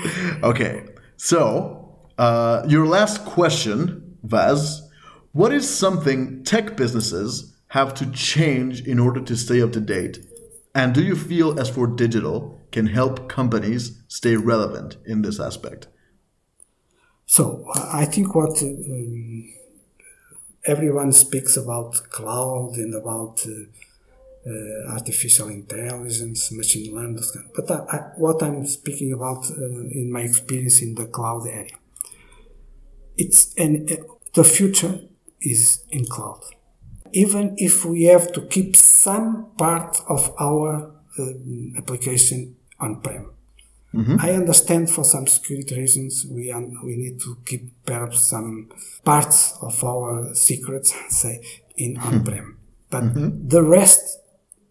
okay, 0.43 0.86
so 1.17 1.99
uh, 2.17 2.63
your 2.67 2.88
last 2.88 3.26
question, 3.26 4.17
Vaz, 4.23 4.89
what 5.34 5.52
is 5.52 5.69
something 5.69 6.43
tech 6.45 6.78
businesses 6.78 7.54
have 7.67 7.93
to 7.95 8.10
change 8.12 8.82
in 8.88 8.97
order 8.97 9.19
to 9.19 9.36
stay 9.36 9.62
up 9.62 9.73
to 9.73 9.82
date, 9.82 10.19
and 10.73 10.93
do 10.93 11.04
you 11.04 11.17
feel 11.17 11.56
S4 11.56 11.97
Digital 11.97 12.62
can 12.71 12.88
help 12.88 13.28
companies 13.28 14.02
stay 14.08 14.38
relevant 14.38 14.95
in 15.06 15.21
this 15.21 15.38
aspect? 15.38 15.88
So 17.26 17.65
I 17.76 18.06
think 18.06 18.34
what. 18.36 18.62
Um, 18.62 19.54
everyone 20.65 21.12
speaks 21.12 21.58
about 21.58 22.10
cloud 22.10 22.73
and 22.76 22.93
about 22.95 23.45
uh, 23.45 23.52
uh, 24.45 24.91
artificial 24.91 25.47
intelligence, 25.49 26.52
machine 26.52 26.93
learning, 26.93 27.19
but 27.56 27.69
I, 27.71 27.76
I, 27.89 27.97
what 28.17 28.43
I'm 28.43 28.65
speaking 28.65 29.13
about 29.13 29.49
uh, 29.49 29.56
in 29.56 30.12
my 30.12 30.21
experience 30.21 30.82
in 30.82 30.95
the 30.95 31.06
cloud 31.06 31.47
area, 31.47 31.78
it's 33.17 33.54
and 33.56 33.89
uh, 33.89 33.95
the 34.34 34.43
future 34.43 34.99
is 35.39 35.84
in 35.91 36.06
cloud. 36.06 36.41
Even 37.12 37.54
if 37.58 37.86
we 37.86 38.04
have 38.04 38.32
to 38.34 38.41
keep 38.41 38.76
some 38.76 39.52
part 39.58 40.02
of 40.10 40.34
our 40.39 40.91
um, 41.19 41.73
application 41.78 42.56
on-prem, 42.80 43.33
Mm-hmm. 43.93 44.15
I 44.19 44.32
understand 44.32 44.89
for 44.89 45.03
some 45.03 45.27
security 45.27 45.75
reasons 45.79 46.25
we 46.29 46.51
un- 46.51 46.79
we 46.84 46.95
need 46.95 47.19
to 47.21 47.38
keep 47.45 47.86
perhaps 47.86 48.27
some 48.27 48.69
parts 49.03 49.56
of 49.62 49.84
our 49.84 50.34
secrets, 50.34 50.93
say, 51.10 51.41
in 51.77 51.95
mm-hmm. 51.95 52.08
on-prem, 52.08 52.58
but 52.89 53.03
mm-hmm. 53.03 53.47
the 53.47 53.62
rest 53.62 54.19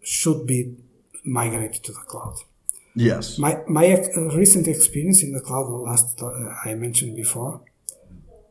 should 0.01 0.45
be 0.45 0.75
migrated 1.23 1.83
to 1.85 1.93
the 1.93 2.03
cloud. 2.05 2.35
Yes. 2.95 3.39
My 3.39 3.59
my 3.67 3.85
ex- 3.85 4.09
recent 4.35 4.67
experience 4.67 5.23
in 5.23 5.31
the 5.31 5.39
cloud, 5.39 5.67
last 5.69 6.21
uh, 6.21 6.29
I 6.65 6.75
mentioned 6.75 7.15
before, 7.15 7.61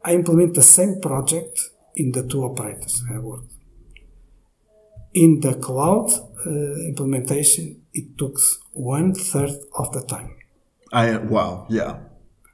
I 0.05 0.15
implement 0.15 0.55
the 0.55 0.63
same 0.63 1.01
project 1.01 1.59
in 1.95 2.13
the 2.13 2.27
two 2.27 2.45
operators 2.45 3.03
I 3.13 3.19
worked. 3.19 3.53
In 5.15 5.41
the 5.41 5.55
cloud 5.55 6.11
uh, 6.47 6.51
implementation, 6.89 7.83
it 7.93 8.17
took 8.17 8.39
one 8.73 9.15
third 9.15 9.53
of 9.77 9.93
the 9.93 10.03
time. 10.03 10.37
I 10.93 11.17
wow, 11.17 11.67
yeah. 11.71 11.99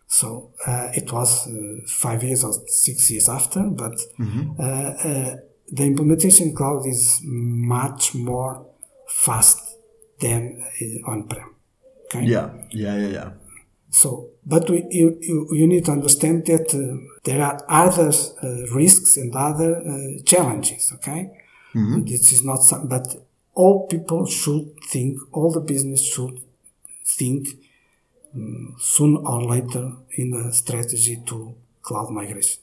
So 0.07 0.53
uh, 0.67 0.89
it 0.95 1.13
was 1.13 1.49
uh, 1.49 1.87
five 1.87 2.23
years 2.23 2.43
or 2.45 2.53
six 2.67 3.11
years 3.11 3.29
after, 3.29 3.63
but 3.63 3.99
mm-hmm. 4.19 4.53
uh, 4.59 4.65
uh 4.65 5.37
the 5.71 5.85
implementation 5.85 6.55
cloud 6.55 6.87
is 6.87 7.21
much 7.25 8.15
more 8.15 8.67
fast 9.07 9.77
than 10.19 10.65
uh, 10.81 11.11
on-prem. 11.11 11.55
Okay? 12.07 12.25
Yeah, 12.25 12.49
yeah, 12.71 12.97
yeah, 12.97 13.09
yeah. 13.09 13.31
So, 13.91 14.31
but 14.47 14.71
we, 14.71 14.87
you, 14.89 15.19
you, 15.21 15.47
you 15.53 15.67
need 15.67 15.85
to 15.85 15.93
understand 15.93 16.47
that 16.47 16.73
uh, 16.75 17.19
there 17.25 17.43
are 17.43 17.63
other 17.69 18.11
risks 18.73 19.19
and 19.19 19.35
other 19.37 19.83
challenges. 20.25 20.91
Okay, 20.95 21.31
mm-hmm. 21.75 22.05
this 22.05 22.33
is 22.33 22.43
not 22.43 22.63
some, 22.63 22.89
but 22.89 23.07
all 23.53 23.87
people 23.89 24.25
should 24.25 24.71
think, 24.89 25.19
all 25.33 25.53
the 25.53 25.61
business 25.61 26.03
should 26.03 26.41
think 27.05 27.49
soon 28.79 29.17
or 29.17 29.43
later 29.45 29.93
in 30.17 30.35
a 30.35 30.53
strategy 30.53 31.23
to 31.27 31.55
cloud 31.83 32.11
migration. 32.11 32.61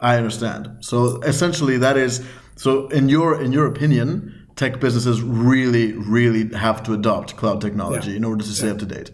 I 0.00 0.16
understand. 0.16 0.68
So 0.80 1.20
essentially, 1.22 1.78
that 1.78 1.96
is 1.96 2.26
so. 2.56 2.88
In 2.88 3.08
your 3.08 3.40
in 3.40 3.52
your 3.52 3.66
opinion, 3.66 4.48
tech 4.56 4.80
businesses 4.80 5.22
really 5.22 5.92
really 5.92 6.52
have 6.54 6.82
to 6.84 6.92
adopt 6.92 7.36
cloud 7.36 7.60
technology 7.60 8.10
yeah. 8.10 8.16
in 8.16 8.24
order 8.24 8.44
to 8.44 8.50
stay 8.50 8.66
yeah. 8.66 8.72
up 8.72 8.78
to 8.78 8.86
date. 8.86 9.10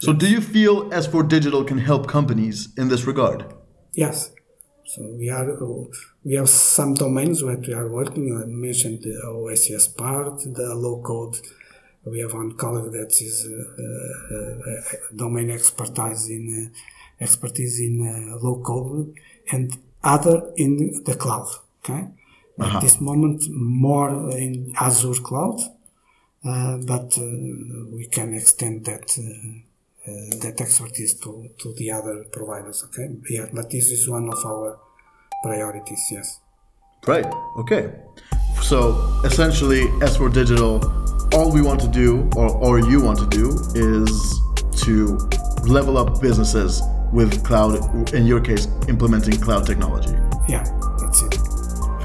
So, 0.00 0.12
do 0.12 0.30
you 0.30 0.40
feel 0.40 0.88
S4 0.90 1.28
Digital 1.28 1.64
can 1.64 1.78
help 1.78 2.06
companies 2.06 2.68
in 2.76 2.86
this 2.88 3.04
regard? 3.04 3.44
Yes. 3.94 4.30
So 4.86 5.02
we 5.18 5.28
are 5.28 5.58
we 6.24 6.34
have 6.34 6.48
some 6.48 6.94
domains 6.94 7.42
where 7.42 7.58
we 7.58 7.74
are 7.74 7.88
working. 7.88 8.24
I 8.34 8.46
mentioned 8.46 9.02
the 9.02 9.14
OSS 9.26 9.88
part, 9.88 10.40
the 10.40 10.74
low 10.74 11.02
code 11.02 11.36
we 12.04 12.20
have 12.20 12.32
one 12.32 12.52
colleague 12.56 12.92
that 12.92 13.12
is 13.20 13.46
uh, 13.46 14.34
uh, 14.34 15.16
domain 15.16 15.50
expertise 15.50 16.30
in 16.30 16.72
uh, 16.72 17.24
expertise 17.24 17.80
in 17.80 18.38
low 18.42 18.60
code 18.62 19.14
and 19.50 19.76
other 20.02 20.52
in 20.56 21.02
the 21.04 21.14
cloud. 21.14 21.48
Okay, 21.80 22.08
uh-huh. 22.58 22.76
at 22.76 22.82
this 22.82 23.00
moment 23.00 23.42
more 23.50 24.36
in 24.36 24.72
Azure 24.80 25.20
cloud, 25.22 25.60
but 26.42 27.16
we 27.92 28.06
can 28.10 28.34
extend 28.34 28.84
that. 28.86 29.16
Uh, 29.18 29.64
that 30.40 30.58
expertise 30.58 31.12
to, 31.12 31.50
to 31.58 31.74
the 31.74 31.90
other 31.90 32.24
providers. 32.32 32.82
Okay, 32.86 33.14
yeah, 33.28 33.44
but 33.52 33.68
this 33.68 33.90
is 33.90 34.08
one 34.08 34.26
of 34.30 34.42
our 34.46 34.78
priorities. 35.42 36.02
Yes. 36.10 36.40
Right. 37.06 37.26
Okay. 37.58 37.92
So 38.62 39.20
essentially, 39.24 39.86
S4 40.00 40.32
Digital 40.32 40.80
all 41.32 41.52
we 41.52 41.60
want 41.60 41.80
to 41.80 41.88
do, 41.88 42.28
or, 42.36 42.50
or 42.56 42.80
you 42.80 43.00
want 43.00 43.18
to 43.18 43.26
do, 43.26 43.50
is 43.74 44.40
to 44.82 45.16
level 45.66 45.98
up 45.98 46.20
businesses 46.20 46.82
with 47.12 47.44
cloud, 47.44 48.14
in 48.14 48.26
your 48.26 48.40
case, 48.40 48.66
implementing 48.88 49.38
cloud 49.38 49.66
technology. 49.66 50.12
Yeah, 50.48 50.64
that's 51.00 51.22
it. 51.22 51.36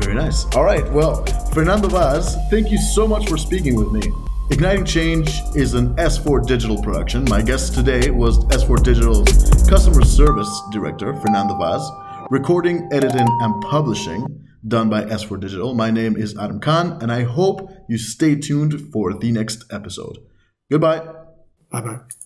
Very 0.01 0.15
nice. 0.15 0.45
All 0.55 0.63
right. 0.63 0.89
Well, 0.91 1.25
Fernando 1.53 1.87
Vaz, 1.87 2.37
thank 2.49 2.71
you 2.71 2.77
so 2.77 3.07
much 3.07 3.27
for 3.29 3.37
speaking 3.37 3.75
with 3.75 3.91
me. 3.91 4.01
Igniting 4.51 4.85
Change 4.85 5.29
is 5.55 5.73
an 5.73 5.95
S4 5.95 6.45
Digital 6.45 6.81
production. 6.81 7.25
My 7.29 7.41
guest 7.41 7.73
today 7.73 8.09
was 8.09 8.43
S4 8.45 8.83
Digital's 8.83 9.27
Customer 9.69 10.03
Service 10.03 10.61
Director, 10.71 11.15
Fernando 11.21 11.57
Vaz, 11.57 11.89
recording, 12.29 12.87
editing, 12.91 13.27
and 13.41 13.63
publishing 13.63 14.25
done 14.67 14.89
by 14.89 15.03
S4 15.03 15.39
Digital. 15.39 15.73
My 15.73 15.91
name 15.91 16.15
is 16.15 16.37
Adam 16.37 16.59
Khan, 16.59 16.97
and 17.01 17.11
I 17.11 17.23
hope 17.23 17.69
you 17.89 17.97
stay 17.97 18.35
tuned 18.35 18.91
for 18.91 19.13
the 19.13 19.31
next 19.31 19.65
episode. 19.71 20.17
Goodbye. 20.71 20.99
Bye 21.69 21.81
bye. 21.81 22.22